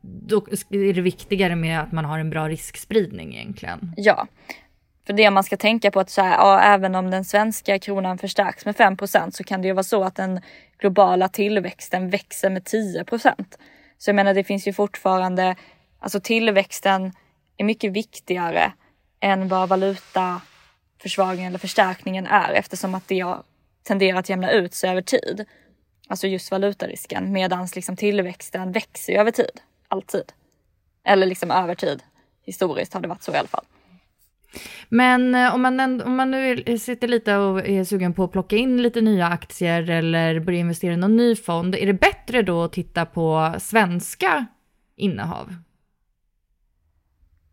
då 0.01 0.37
är 0.69 0.93
det 0.93 1.01
viktigare 1.01 1.55
med 1.55 1.81
att 1.81 1.91
man 1.91 2.05
har 2.05 2.19
en 2.19 2.29
bra 2.29 2.49
riskspridning 2.49 3.35
egentligen. 3.35 3.93
Ja, 3.97 4.27
för 5.07 5.13
det 5.13 5.31
man 5.31 5.43
ska 5.43 5.57
tänka 5.57 5.91
på 5.91 5.99
att 5.99 6.09
så 6.09 6.21
här, 6.21 6.37
ja, 6.37 6.61
även 6.61 6.95
om 6.95 7.11
den 7.11 7.25
svenska 7.25 7.79
kronan 7.79 8.17
förstärks 8.17 8.65
med 8.65 8.75
5% 8.75 9.31
så 9.31 9.43
kan 9.43 9.61
det 9.61 9.67
ju 9.67 9.73
vara 9.73 9.83
så 9.83 10.03
att 10.03 10.15
den 10.15 10.41
globala 10.79 11.29
tillväxten 11.29 12.09
växer 12.09 12.49
med 12.49 12.63
10% 12.63 13.57
Så 13.97 14.09
jag 14.09 14.15
menar 14.15 14.33
det 14.33 14.43
finns 14.43 14.67
ju 14.67 14.73
fortfarande, 14.73 15.55
alltså 15.99 16.19
tillväxten 16.19 17.11
är 17.57 17.63
mycket 17.63 17.93
viktigare 17.93 18.71
än 19.19 19.47
vad 19.47 19.69
valutaförsvagningen 20.97 21.51
eller 21.51 21.59
förstärkningen 21.59 22.27
är 22.27 22.53
eftersom 22.53 22.95
att 22.95 23.07
det 23.07 23.25
tenderar 23.83 24.19
att 24.19 24.29
jämna 24.29 24.51
ut 24.51 24.73
sig 24.73 24.89
över 24.89 25.01
tid. 25.01 25.45
Alltså 26.09 26.27
just 26.27 26.51
valutarisken 26.51 27.31
medan 27.31 27.67
liksom 27.75 27.95
tillväxten 27.95 28.71
växer 28.71 29.19
över 29.19 29.31
tid, 29.31 29.61
alltid. 29.89 30.33
Eller 31.05 31.25
liksom 31.27 31.51
över 31.51 31.75
tid. 31.75 32.03
Historiskt 32.45 32.93
har 32.93 33.01
det 33.01 33.07
varit 33.07 33.23
så 33.23 33.31
i 33.31 33.37
alla 33.37 33.47
fall. 33.47 33.65
Men 34.89 35.35
eh, 35.35 35.55
om 35.55 35.61
man, 35.61 36.01
om 36.01 36.15
man 36.15 36.31
nu 36.31 36.77
sitter 36.77 37.07
lite 37.07 37.35
och 37.35 37.67
är 37.67 37.83
sugen 37.83 38.13
på 38.13 38.23
att 38.23 38.31
plocka 38.31 38.55
in 38.55 38.81
lite 38.81 39.01
nya 39.01 39.27
aktier 39.27 39.89
eller 39.89 40.39
börja 40.39 40.59
investera 40.59 40.93
i 40.93 40.97
någon 40.97 41.15
ny 41.15 41.35
fond, 41.35 41.75
är 41.75 41.85
det 41.85 41.93
bättre 41.93 42.41
då 42.41 42.63
att 42.63 42.73
titta 42.73 43.05
på 43.05 43.55
svenska 43.59 44.45
innehav? 44.95 45.55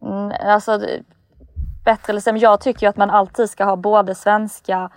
Mm, 0.03 0.33
alltså, 0.41 0.81
bättre 1.85 2.11
eller 2.11 2.21
sämre. 2.21 2.41
Jag 2.41 2.61
tycker 2.61 2.87
ju 2.87 2.91
att 2.91 2.97
man 2.97 3.11
alltid 3.11 3.51
ska 3.51 3.65
ha 3.65 3.77
både 3.77 4.15
svenska 4.15 4.91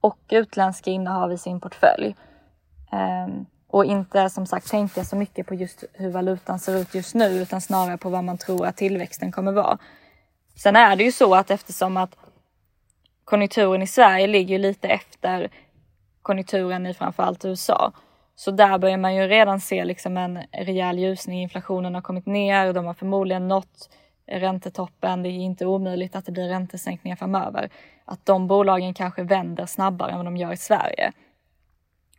och 0.00 0.18
utländska 0.28 0.90
innehav 0.90 1.32
i 1.32 1.38
sin 1.38 1.60
portfölj. 1.60 2.16
Um, 2.92 3.46
och 3.68 3.84
inte 3.84 4.30
som 4.30 4.46
sagt 4.46 4.70
tänka 4.70 5.04
så 5.04 5.16
mycket 5.16 5.46
på 5.46 5.54
just 5.54 5.84
hur 5.92 6.10
valutan 6.10 6.58
ser 6.58 6.76
ut 6.76 6.94
just 6.94 7.14
nu 7.14 7.42
utan 7.42 7.60
snarare 7.60 7.98
på 7.98 8.08
vad 8.08 8.24
man 8.24 8.38
tror 8.38 8.66
att 8.66 8.76
tillväxten 8.76 9.32
kommer 9.32 9.52
vara. 9.52 9.78
Sen 10.56 10.76
är 10.76 10.96
det 10.96 11.04
ju 11.04 11.12
så 11.12 11.34
att 11.34 11.50
eftersom 11.50 11.96
att 11.96 12.16
konjunkturen 13.24 13.82
i 13.82 13.86
Sverige 13.86 14.26
ligger 14.26 14.58
lite 14.58 14.88
efter 14.88 15.50
konjunkturen 16.22 16.86
i 16.86 16.94
framförallt 16.94 17.44
USA. 17.44 17.92
Så 18.34 18.50
där 18.50 18.78
börjar 18.78 18.96
man 18.96 19.14
ju 19.14 19.26
redan 19.26 19.60
se 19.60 19.84
liksom 19.84 20.16
en 20.16 20.38
rejäl 20.52 20.98
ljusning. 20.98 21.42
Inflationen 21.42 21.94
har 21.94 22.02
kommit 22.02 22.26
ner, 22.26 22.72
de 22.72 22.86
har 22.86 22.94
förmodligen 22.94 23.48
nått 23.48 23.90
räntetoppen. 24.26 25.22
Det 25.22 25.28
är 25.28 25.32
inte 25.32 25.66
omöjligt 25.66 26.16
att 26.16 26.26
det 26.26 26.32
blir 26.32 26.48
räntesänkningar 26.48 27.16
framöver. 27.16 27.70
Att 28.04 28.26
de 28.26 28.46
bolagen 28.46 28.94
kanske 28.94 29.22
vänder 29.22 29.66
snabbare 29.66 30.10
än 30.10 30.16
vad 30.16 30.26
de 30.26 30.36
gör 30.36 30.52
i 30.52 30.56
Sverige. 30.56 31.12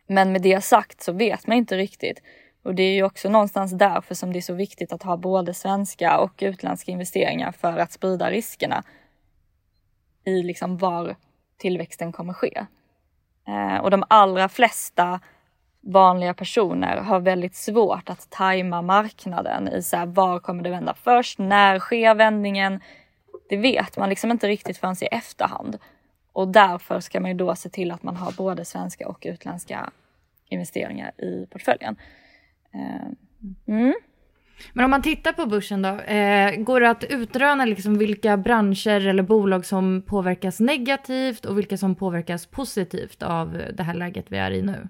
Men 0.06 0.32
med 0.32 0.42
det 0.42 0.64
sagt 0.64 1.02
så 1.02 1.12
vet 1.12 1.46
man 1.46 1.56
inte 1.56 1.76
riktigt. 1.76 2.22
Och 2.62 2.74
det 2.74 2.82
är 2.82 2.94
ju 2.94 3.02
också 3.02 3.28
någonstans 3.28 3.72
därför 3.72 4.14
som 4.14 4.32
det 4.32 4.38
är 4.38 4.40
så 4.40 4.54
viktigt 4.54 4.92
att 4.92 5.02
ha 5.02 5.16
både 5.16 5.54
svenska 5.54 6.18
och 6.18 6.32
utländska 6.40 6.92
investeringar 6.92 7.52
för 7.52 7.78
att 7.78 7.92
sprida 7.92 8.30
riskerna 8.30 8.84
i 10.24 10.42
liksom 10.42 10.76
var 10.76 11.16
tillväxten 11.56 12.12
kommer 12.12 12.32
ske. 12.32 12.66
Eh, 13.48 13.76
och 13.76 13.90
de 13.90 14.04
allra 14.08 14.48
flesta 14.48 15.20
vanliga 15.86 16.34
personer 16.34 16.96
har 16.96 17.20
väldigt 17.20 17.54
svårt 17.54 18.10
att 18.10 18.30
tajma 18.30 18.82
marknaden 18.82 19.68
i 19.68 19.82
så 19.82 19.96
här, 19.96 20.06
var 20.06 20.38
kommer 20.38 20.62
det 20.62 20.70
vända 20.70 20.94
först? 20.94 21.38
När 21.38 21.78
sker 21.78 22.14
vändningen? 22.14 22.80
Det 23.48 23.56
vet 23.56 23.96
man 23.96 24.08
liksom 24.08 24.30
inte 24.30 24.48
riktigt 24.48 24.78
förrän 24.78 24.96
i 25.00 25.06
efterhand. 25.06 25.78
Och 26.32 26.48
därför 26.48 27.00
ska 27.00 27.20
man 27.20 27.30
ju 27.30 27.36
då 27.36 27.54
se 27.54 27.68
till 27.68 27.90
att 27.90 28.02
man 28.02 28.16
har 28.16 28.32
både 28.32 28.64
svenska 28.64 29.08
och 29.08 29.22
utländska 29.26 29.90
investeringar 30.48 31.12
i 31.20 31.46
portföljen. 31.50 31.96
Eh, 32.74 33.74
mm. 33.74 33.94
Men 34.72 34.84
om 34.84 34.90
man 34.90 35.02
tittar 35.02 35.32
på 35.32 35.46
börsen 35.46 35.82
då, 35.82 35.88
eh, 35.88 36.56
går 36.56 36.80
det 36.80 36.90
att 36.90 37.04
utröna 37.04 37.64
liksom 37.64 37.98
vilka 37.98 38.36
branscher 38.36 39.06
eller 39.06 39.22
bolag 39.22 39.66
som 39.66 40.02
påverkas 40.02 40.60
negativt 40.60 41.44
och 41.44 41.58
vilka 41.58 41.76
som 41.76 41.94
påverkas 41.94 42.46
positivt 42.46 43.22
av 43.22 43.62
det 43.74 43.82
här 43.82 43.94
läget 43.94 44.26
vi 44.28 44.36
är 44.36 44.50
i 44.50 44.62
nu? 44.62 44.88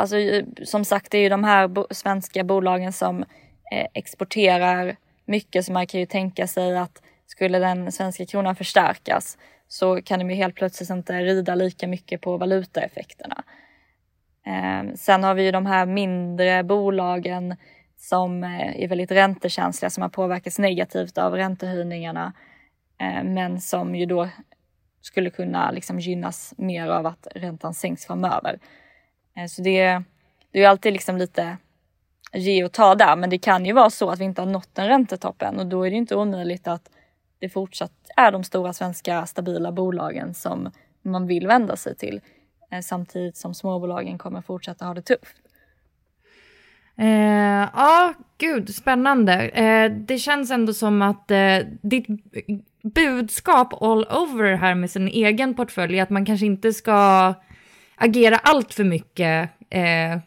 Alltså 0.00 0.16
eh, 0.16 0.44
som 0.64 0.84
sagt, 0.84 1.10
det 1.10 1.18
är 1.18 1.22
ju 1.22 1.28
de 1.28 1.44
här 1.44 1.68
bo 1.68 1.86
svenska 1.90 2.44
bolagen 2.44 2.92
som 2.92 3.22
eh, 3.72 3.86
exporterar 3.94 4.96
mycket, 5.24 5.64
så 5.64 5.72
man 5.72 5.86
kan 5.86 6.00
ju 6.00 6.06
tänka 6.06 6.46
sig 6.46 6.78
att 6.78 7.02
skulle 7.26 7.58
den 7.58 7.92
svenska 7.92 8.26
kronan 8.26 8.56
förstärkas 8.56 9.38
så 9.68 10.02
kan 10.02 10.18
de 10.18 10.30
ju 10.30 10.36
helt 10.36 10.54
plötsligt 10.54 10.90
inte 10.90 11.22
rida 11.22 11.54
lika 11.54 11.88
mycket 11.88 12.20
på 12.20 12.36
valutaeffekterna. 12.36 13.44
Eh, 14.46 14.94
sen 14.94 15.24
har 15.24 15.34
vi 15.34 15.42
ju 15.42 15.50
de 15.50 15.66
här 15.66 15.86
mindre 15.86 16.64
bolagen 16.64 17.56
som 17.96 18.44
eh, 18.44 18.82
är 18.82 18.88
väldigt 18.88 19.10
räntekänsliga 19.10 19.90
som 19.90 20.02
har 20.02 20.08
påverkats 20.08 20.58
negativt 20.58 21.18
av 21.18 21.34
räntehöjningarna. 21.34 22.32
Eh, 23.00 23.24
men 23.24 23.60
som 23.60 23.94
ju 23.94 24.06
då 24.06 24.28
skulle 25.00 25.30
kunna 25.30 25.70
liksom 25.70 26.00
gynnas 26.00 26.54
mer 26.56 26.88
av 26.88 27.06
att 27.06 27.26
räntan 27.34 27.74
sänks 27.74 28.06
framöver. 28.06 28.58
Eh, 29.40 29.46
så 29.46 29.62
det, 29.62 30.02
det 30.52 30.64
är 30.64 30.68
alltid 30.68 30.92
liksom 30.92 31.16
lite 31.16 31.56
ge 32.32 32.64
och 32.64 32.72
ta 32.72 32.94
där. 32.94 33.16
Men 33.16 33.30
det 33.30 33.38
kan 33.38 33.66
ju 33.66 33.72
vara 33.72 33.90
så 33.90 34.10
att 34.10 34.20
vi 34.20 34.24
inte 34.24 34.42
har 34.42 34.46
nått 34.46 34.78
en 34.78 34.88
räntetopp 34.88 35.42
än 35.42 35.58
och 35.58 35.66
då 35.66 35.86
är 35.86 35.90
det 35.90 35.96
inte 35.96 36.16
omöjligt 36.16 36.68
att 36.68 36.90
det 37.38 37.48
fortsatt 37.48 37.92
är 38.16 38.32
de 38.32 38.44
stora 38.44 38.72
svenska 38.72 39.26
stabila 39.26 39.72
bolagen 39.72 40.34
som 40.34 40.70
man 41.02 41.26
vill 41.26 41.46
vända 41.46 41.76
sig 41.76 41.96
till. 41.96 42.20
Eh, 42.70 42.80
samtidigt 42.80 43.36
som 43.36 43.54
småbolagen 43.54 44.18
kommer 44.18 44.40
fortsätta 44.40 44.84
ha 44.84 44.94
det 44.94 45.02
tufft. 45.02 45.36
Eh, 46.96 47.68
ja, 47.74 48.14
gud, 48.38 48.74
spännande. 48.74 49.48
Eh, 49.48 49.90
det 49.92 50.18
känns 50.18 50.50
ändå 50.50 50.72
som 50.72 51.02
att 51.02 51.30
eh, 51.30 51.58
ditt 51.82 52.06
budskap 52.82 53.82
all 53.82 54.04
over 54.04 54.54
här 54.54 54.74
med 54.74 54.90
sin 54.90 55.08
egen 55.08 55.54
portfölj 55.54 55.98
är 55.98 56.02
att 56.02 56.10
man 56.10 56.26
kanske 56.26 56.46
inte 56.46 56.72
ska 56.72 57.34
agera 58.00 58.36
allt 58.36 58.74
för 58.74 58.84
mycket 58.84 59.50
eh, 59.70 60.18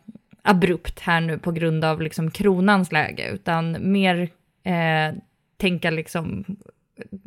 abrupt 0.41 0.99
här 0.99 1.21
nu 1.21 1.37
på 1.37 1.51
grund 1.51 1.85
av 1.85 2.01
liksom 2.01 2.31
kronans 2.31 2.91
läge, 2.91 3.29
utan 3.29 3.91
mer 3.91 4.29
eh, 4.63 5.15
tänka 5.57 5.89
liksom 5.89 6.45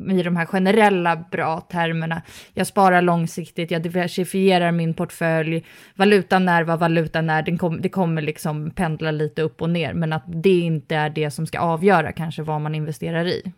i 0.09 0.23
de 0.23 0.35
här 0.35 0.45
generella 0.45 1.15
bra 1.15 1.61
termerna. 1.61 2.21
Jag 2.53 2.67
sparar 2.67 3.01
långsiktigt, 3.01 3.71
jag 3.71 3.81
diversifierar 3.81 4.71
min 4.71 4.93
portfölj, 4.93 5.65
valutan 5.95 6.49
är 6.49 6.63
vad 6.63 6.79
valutan 6.79 7.29
är, 7.29 7.41
det, 7.41 7.57
kom, 7.57 7.81
det 7.81 7.89
kommer 7.89 8.21
liksom 8.21 8.71
pendla 8.71 9.11
lite 9.11 9.41
upp 9.41 9.61
och 9.61 9.69
ner, 9.69 9.93
men 9.93 10.13
att 10.13 10.23
det 10.27 10.59
inte 10.59 10.95
är 10.95 11.09
det 11.09 11.31
som 11.31 11.47
ska 11.47 11.59
avgöra 11.59 12.11
kanske 12.11 12.41
vad 12.41 12.61
man 12.61 12.75
investerar 12.75 13.27
i. 13.27 13.53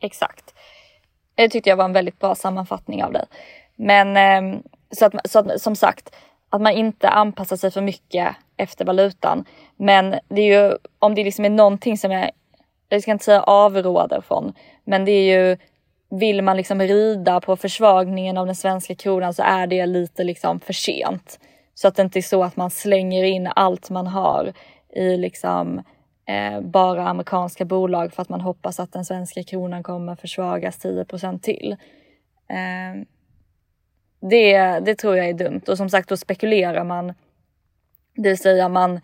Exakt. 0.00 0.54
Det 1.34 1.48
tyckte 1.48 1.70
jag 1.70 1.76
var 1.76 1.84
en 1.84 1.92
väldigt 1.92 2.18
bra 2.18 2.34
sammanfattning 2.34 3.04
av 3.04 3.12
dig. 3.12 3.24
Men 3.76 4.16
ehm, 4.16 4.62
så 4.90 5.06
att, 5.06 5.30
så 5.30 5.38
att, 5.38 5.60
som 5.60 5.76
sagt, 5.76 6.14
att 6.54 6.62
man 6.62 6.72
inte 6.72 7.08
anpassar 7.08 7.56
sig 7.56 7.70
för 7.70 7.80
mycket 7.80 8.36
efter 8.56 8.84
valutan. 8.84 9.44
Men 9.76 10.14
det 10.28 10.40
är 10.40 10.62
ju 10.62 10.76
om 10.98 11.14
det 11.14 11.24
liksom 11.24 11.44
är 11.44 11.50
någonting 11.50 11.98
som 11.98 12.10
jag, 12.10 12.30
jag 12.88 13.02
ska 13.02 13.10
inte 13.10 13.24
säga 13.24 13.42
avråder 13.42 14.20
från, 14.20 14.52
men 14.84 15.04
det 15.04 15.12
är 15.12 15.38
ju 15.38 15.56
vill 16.10 16.42
man 16.42 16.56
liksom 16.56 16.80
rida 16.80 17.40
på 17.40 17.56
försvagningen 17.56 18.38
av 18.38 18.46
den 18.46 18.54
svenska 18.54 18.94
kronan 18.94 19.34
så 19.34 19.42
är 19.42 19.66
det 19.66 19.86
lite 19.86 20.24
liksom 20.24 20.60
för 20.60 20.72
sent. 20.72 21.40
Så 21.74 21.88
att 21.88 21.96
det 21.96 22.02
inte 22.02 22.18
är 22.18 22.22
så 22.22 22.44
att 22.44 22.56
man 22.56 22.70
slänger 22.70 23.24
in 23.24 23.48
allt 23.56 23.90
man 23.90 24.06
har 24.06 24.52
i 24.96 25.16
liksom 25.16 25.82
eh, 26.26 26.60
bara 26.60 27.08
amerikanska 27.08 27.64
bolag 27.64 28.12
för 28.12 28.22
att 28.22 28.28
man 28.28 28.40
hoppas 28.40 28.80
att 28.80 28.92
den 28.92 29.04
svenska 29.04 29.42
kronan 29.42 29.82
kommer 29.82 30.16
försvagas 30.16 30.84
10% 30.84 31.40
till. 31.40 31.76
Eh, 32.48 33.02
det, 34.30 34.58
det 34.80 34.94
tror 34.94 35.16
jag 35.16 35.28
är 35.28 35.34
dumt 35.34 35.62
och 35.68 35.76
som 35.76 35.90
sagt 35.90 36.08
då 36.08 36.16
spekulerar 36.16 36.84
man. 36.84 37.14
Det 38.14 38.28
vill 38.28 38.38
säga 38.38 38.68
man 38.68 39.00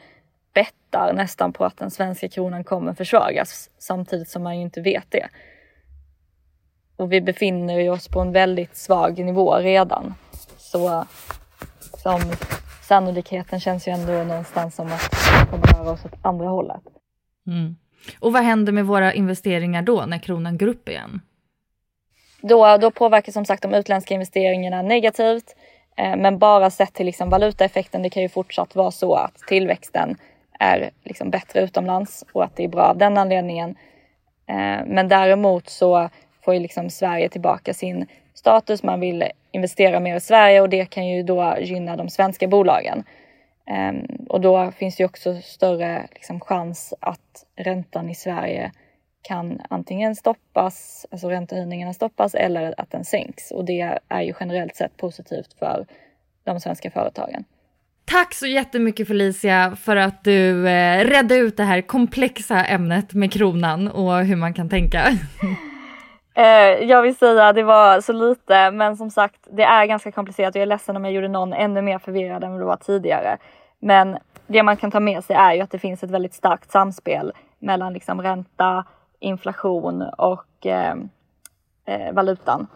bettar 0.54 1.12
nästan 1.12 1.52
på 1.52 1.64
att 1.64 1.76
den 1.76 1.90
svenska 1.90 2.28
kronan 2.28 2.64
kommer 2.64 2.94
försvagas 2.94 3.70
samtidigt 3.78 4.28
som 4.28 4.42
man 4.42 4.56
ju 4.56 4.62
inte 4.62 4.80
vet 4.80 5.06
det. 5.08 5.28
Och 6.96 7.12
vi 7.12 7.20
befinner 7.20 7.90
oss 7.90 8.08
på 8.08 8.20
en 8.20 8.32
väldigt 8.32 8.76
svag 8.76 9.18
nivå 9.18 9.54
redan. 9.54 10.14
Så 10.58 11.04
som 12.02 12.20
sannolikheten 12.82 13.60
känns 13.60 13.88
ju 13.88 13.92
ändå 13.92 14.12
någonstans 14.12 14.74
som 14.74 14.86
att 14.86 15.10
vi 15.12 15.50
kommer 15.50 15.66
röra 15.66 15.90
oss 15.90 16.04
åt 16.04 16.14
andra 16.22 16.48
hållet. 16.48 16.82
Mm. 17.46 17.76
Och 18.20 18.32
vad 18.32 18.42
händer 18.42 18.72
med 18.72 18.86
våra 18.86 19.12
investeringar 19.12 19.82
då 19.82 20.04
när 20.06 20.18
kronan 20.18 20.58
går 20.58 20.66
upp 20.66 20.88
igen? 20.88 21.20
Då, 22.40 22.76
då 22.76 22.90
påverkar 22.90 23.32
som 23.32 23.44
sagt 23.44 23.62
de 23.62 23.74
utländska 23.74 24.14
investeringarna 24.14 24.82
negativt. 24.82 25.56
Eh, 25.96 26.16
men 26.16 26.38
bara 26.38 26.70
sett 26.70 26.94
till 26.94 27.06
liksom 27.06 27.30
valutaeffekten, 27.30 28.02
det 28.02 28.10
kan 28.10 28.22
ju 28.22 28.28
fortsatt 28.28 28.74
vara 28.74 28.90
så 28.90 29.14
att 29.14 29.34
tillväxten 29.48 30.16
är 30.58 30.90
liksom 31.04 31.30
bättre 31.30 31.60
utomlands 31.60 32.24
och 32.32 32.44
att 32.44 32.56
det 32.56 32.64
är 32.64 32.68
bra 32.68 32.82
av 32.82 32.98
den 32.98 33.18
anledningen. 33.18 33.70
Eh, 34.46 34.86
men 34.86 35.08
däremot 35.08 35.68
så 35.68 36.08
får 36.44 36.54
ju 36.54 36.60
liksom 36.60 36.90
Sverige 36.90 37.28
tillbaka 37.28 37.74
sin 37.74 38.06
status. 38.34 38.82
Man 38.82 39.00
vill 39.00 39.24
investera 39.52 40.00
mer 40.00 40.16
i 40.16 40.20
Sverige 40.20 40.60
och 40.60 40.68
det 40.68 40.86
kan 40.86 41.06
ju 41.06 41.22
då 41.22 41.56
gynna 41.60 41.96
de 41.96 42.08
svenska 42.08 42.48
bolagen. 42.48 43.04
Eh, 43.66 43.92
och 44.28 44.40
då 44.40 44.70
finns 44.70 44.96
det 44.96 45.02
ju 45.02 45.06
också 45.06 45.40
större 45.42 46.06
liksom, 46.14 46.40
chans 46.40 46.94
att 47.00 47.46
räntan 47.56 48.10
i 48.10 48.14
Sverige 48.14 48.72
kan 49.22 49.60
antingen 49.70 50.14
stoppas, 50.16 51.06
alltså 51.10 51.28
räntehöjningarna 51.28 51.92
stoppas 51.92 52.34
eller 52.34 52.74
att 52.80 52.90
den 52.90 53.04
sänks 53.04 53.50
och 53.50 53.64
det 53.64 53.98
är 54.08 54.22
ju 54.22 54.34
generellt 54.40 54.76
sett 54.76 54.96
positivt 54.96 55.52
för 55.58 55.86
de 56.44 56.60
svenska 56.60 56.90
företagen. 56.90 57.44
Tack 58.04 58.34
så 58.34 58.46
jättemycket 58.46 59.08
Felicia 59.08 59.76
för 59.76 59.96
att 59.96 60.24
du 60.24 60.68
eh, 60.68 61.04
redde 61.04 61.36
ut 61.36 61.56
det 61.56 61.64
här 61.64 61.80
komplexa 61.80 62.64
ämnet 62.64 63.14
med 63.14 63.32
kronan 63.32 63.88
och 63.88 64.24
hur 64.24 64.36
man 64.36 64.54
kan 64.54 64.68
tänka. 64.68 65.04
eh, 66.34 66.44
jag 66.88 67.02
vill 67.02 67.16
säga 67.16 67.52
det 67.52 67.62
var 67.62 68.00
så 68.00 68.12
lite 68.12 68.70
men 68.70 68.96
som 68.96 69.10
sagt 69.10 69.48
det 69.50 69.62
är 69.62 69.86
ganska 69.86 70.12
komplicerat 70.12 70.54
och 70.54 70.56
jag 70.56 70.62
är 70.62 70.66
ledsen 70.66 70.96
om 70.96 71.04
jag 71.04 71.14
gjorde 71.14 71.28
någon 71.28 71.52
ännu 71.52 71.82
mer 71.82 71.98
förvirrad 71.98 72.44
än 72.44 72.52
vad 72.52 72.60
det 72.60 72.64
var 72.64 72.76
tidigare. 72.76 73.38
Men 73.80 74.18
det 74.46 74.62
man 74.62 74.76
kan 74.76 74.90
ta 74.90 75.00
med 75.00 75.24
sig 75.24 75.36
är 75.36 75.54
ju 75.54 75.60
att 75.60 75.70
det 75.70 75.78
finns 75.78 76.02
ett 76.02 76.10
väldigt 76.10 76.34
starkt 76.34 76.70
samspel 76.70 77.32
mellan 77.58 77.92
liksom 77.92 78.22
ränta, 78.22 78.84
inflation 79.20 80.02
och 80.02 80.66
eh, 80.66 80.94
eh, 81.84 82.12
valutan. 82.12 82.66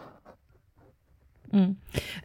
Mm. 1.52 1.76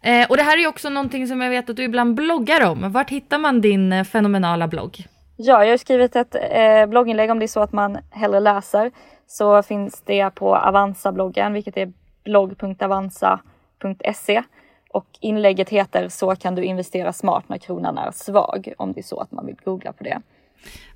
Eh, 0.01 0.29
och 0.29 0.37
det 0.37 0.43
här 0.43 0.63
är 0.63 0.67
också 0.67 0.89
någonting 0.89 1.27
som 1.27 1.41
jag 1.41 1.49
vet 1.49 1.69
att 1.69 1.75
du 1.75 1.83
ibland 1.83 2.15
bloggar 2.15 2.69
om. 2.69 2.91
Vart 2.91 3.09
hittar 3.09 3.37
man 3.37 3.61
din 3.61 3.93
eh, 3.93 4.03
fenomenala 4.03 4.67
blogg? 4.67 5.07
Ja, 5.35 5.65
jag 5.65 5.71
har 5.71 5.77
skrivit 5.77 6.15
ett 6.15 6.35
eh, 6.51 6.85
blogginlägg 6.85 7.31
om 7.31 7.39
det 7.39 7.45
är 7.45 7.47
så 7.47 7.59
att 7.59 7.73
man 7.73 7.97
hellre 8.09 8.39
läser. 8.39 8.91
Så 9.27 9.63
finns 9.63 10.01
det 10.01 10.29
på 10.29 10.55
Avanza-bloggen, 10.55 11.53
vilket 11.53 11.77
är 11.77 11.93
blogg.avanza.se. 12.23 14.43
Och 14.91 15.05
inlägget 15.19 15.69
heter 15.69 16.09
Så 16.09 16.35
kan 16.35 16.55
du 16.55 16.63
investera 16.63 17.13
smart 17.13 17.49
när 17.49 17.57
kronan 17.57 17.97
är 17.97 18.11
svag, 18.11 18.73
om 18.77 18.93
det 18.93 18.99
är 18.99 19.03
så 19.03 19.19
att 19.19 19.31
man 19.31 19.45
vill 19.45 19.57
googla 19.63 19.93
på 19.93 20.03
det. 20.03 20.21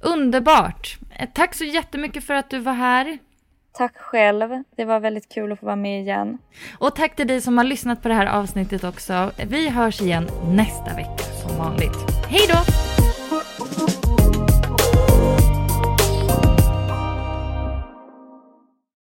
Underbart! 0.02 0.98
Tack 1.34 1.56
så 1.56 1.64
jättemycket 1.64 2.24
för 2.24 2.34
att 2.34 2.50
du 2.50 2.60
var 2.60 2.74
här. 2.74 3.18
Tack 3.74 3.98
själv. 3.98 4.64
Det 4.76 4.86
var 4.86 5.00
väldigt 5.00 5.34
kul 5.34 5.52
att 5.52 5.60
få 5.60 5.66
vara 5.66 5.76
med 5.76 6.02
igen. 6.02 6.38
Och 6.78 6.96
tack 6.96 7.16
till 7.16 7.28
dig 7.28 7.42
som 7.42 7.58
har 7.58 7.66
lyssnat 7.66 8.02
på 8.02 8.08
det 8.08 8.14
här 8.14 8.26
avsnittet 8.26 8.84
också. 8.84 9.32
Vi 9.48 9.70
hörs 9.70 10.02
igen 10.02 10.30
nästa 10.48 10.96
vecka 10.96 11.24
som 11.48 11.58
vanligt. 11.58 11.98
Hej 12.30 12.42
då! 12.50 12.83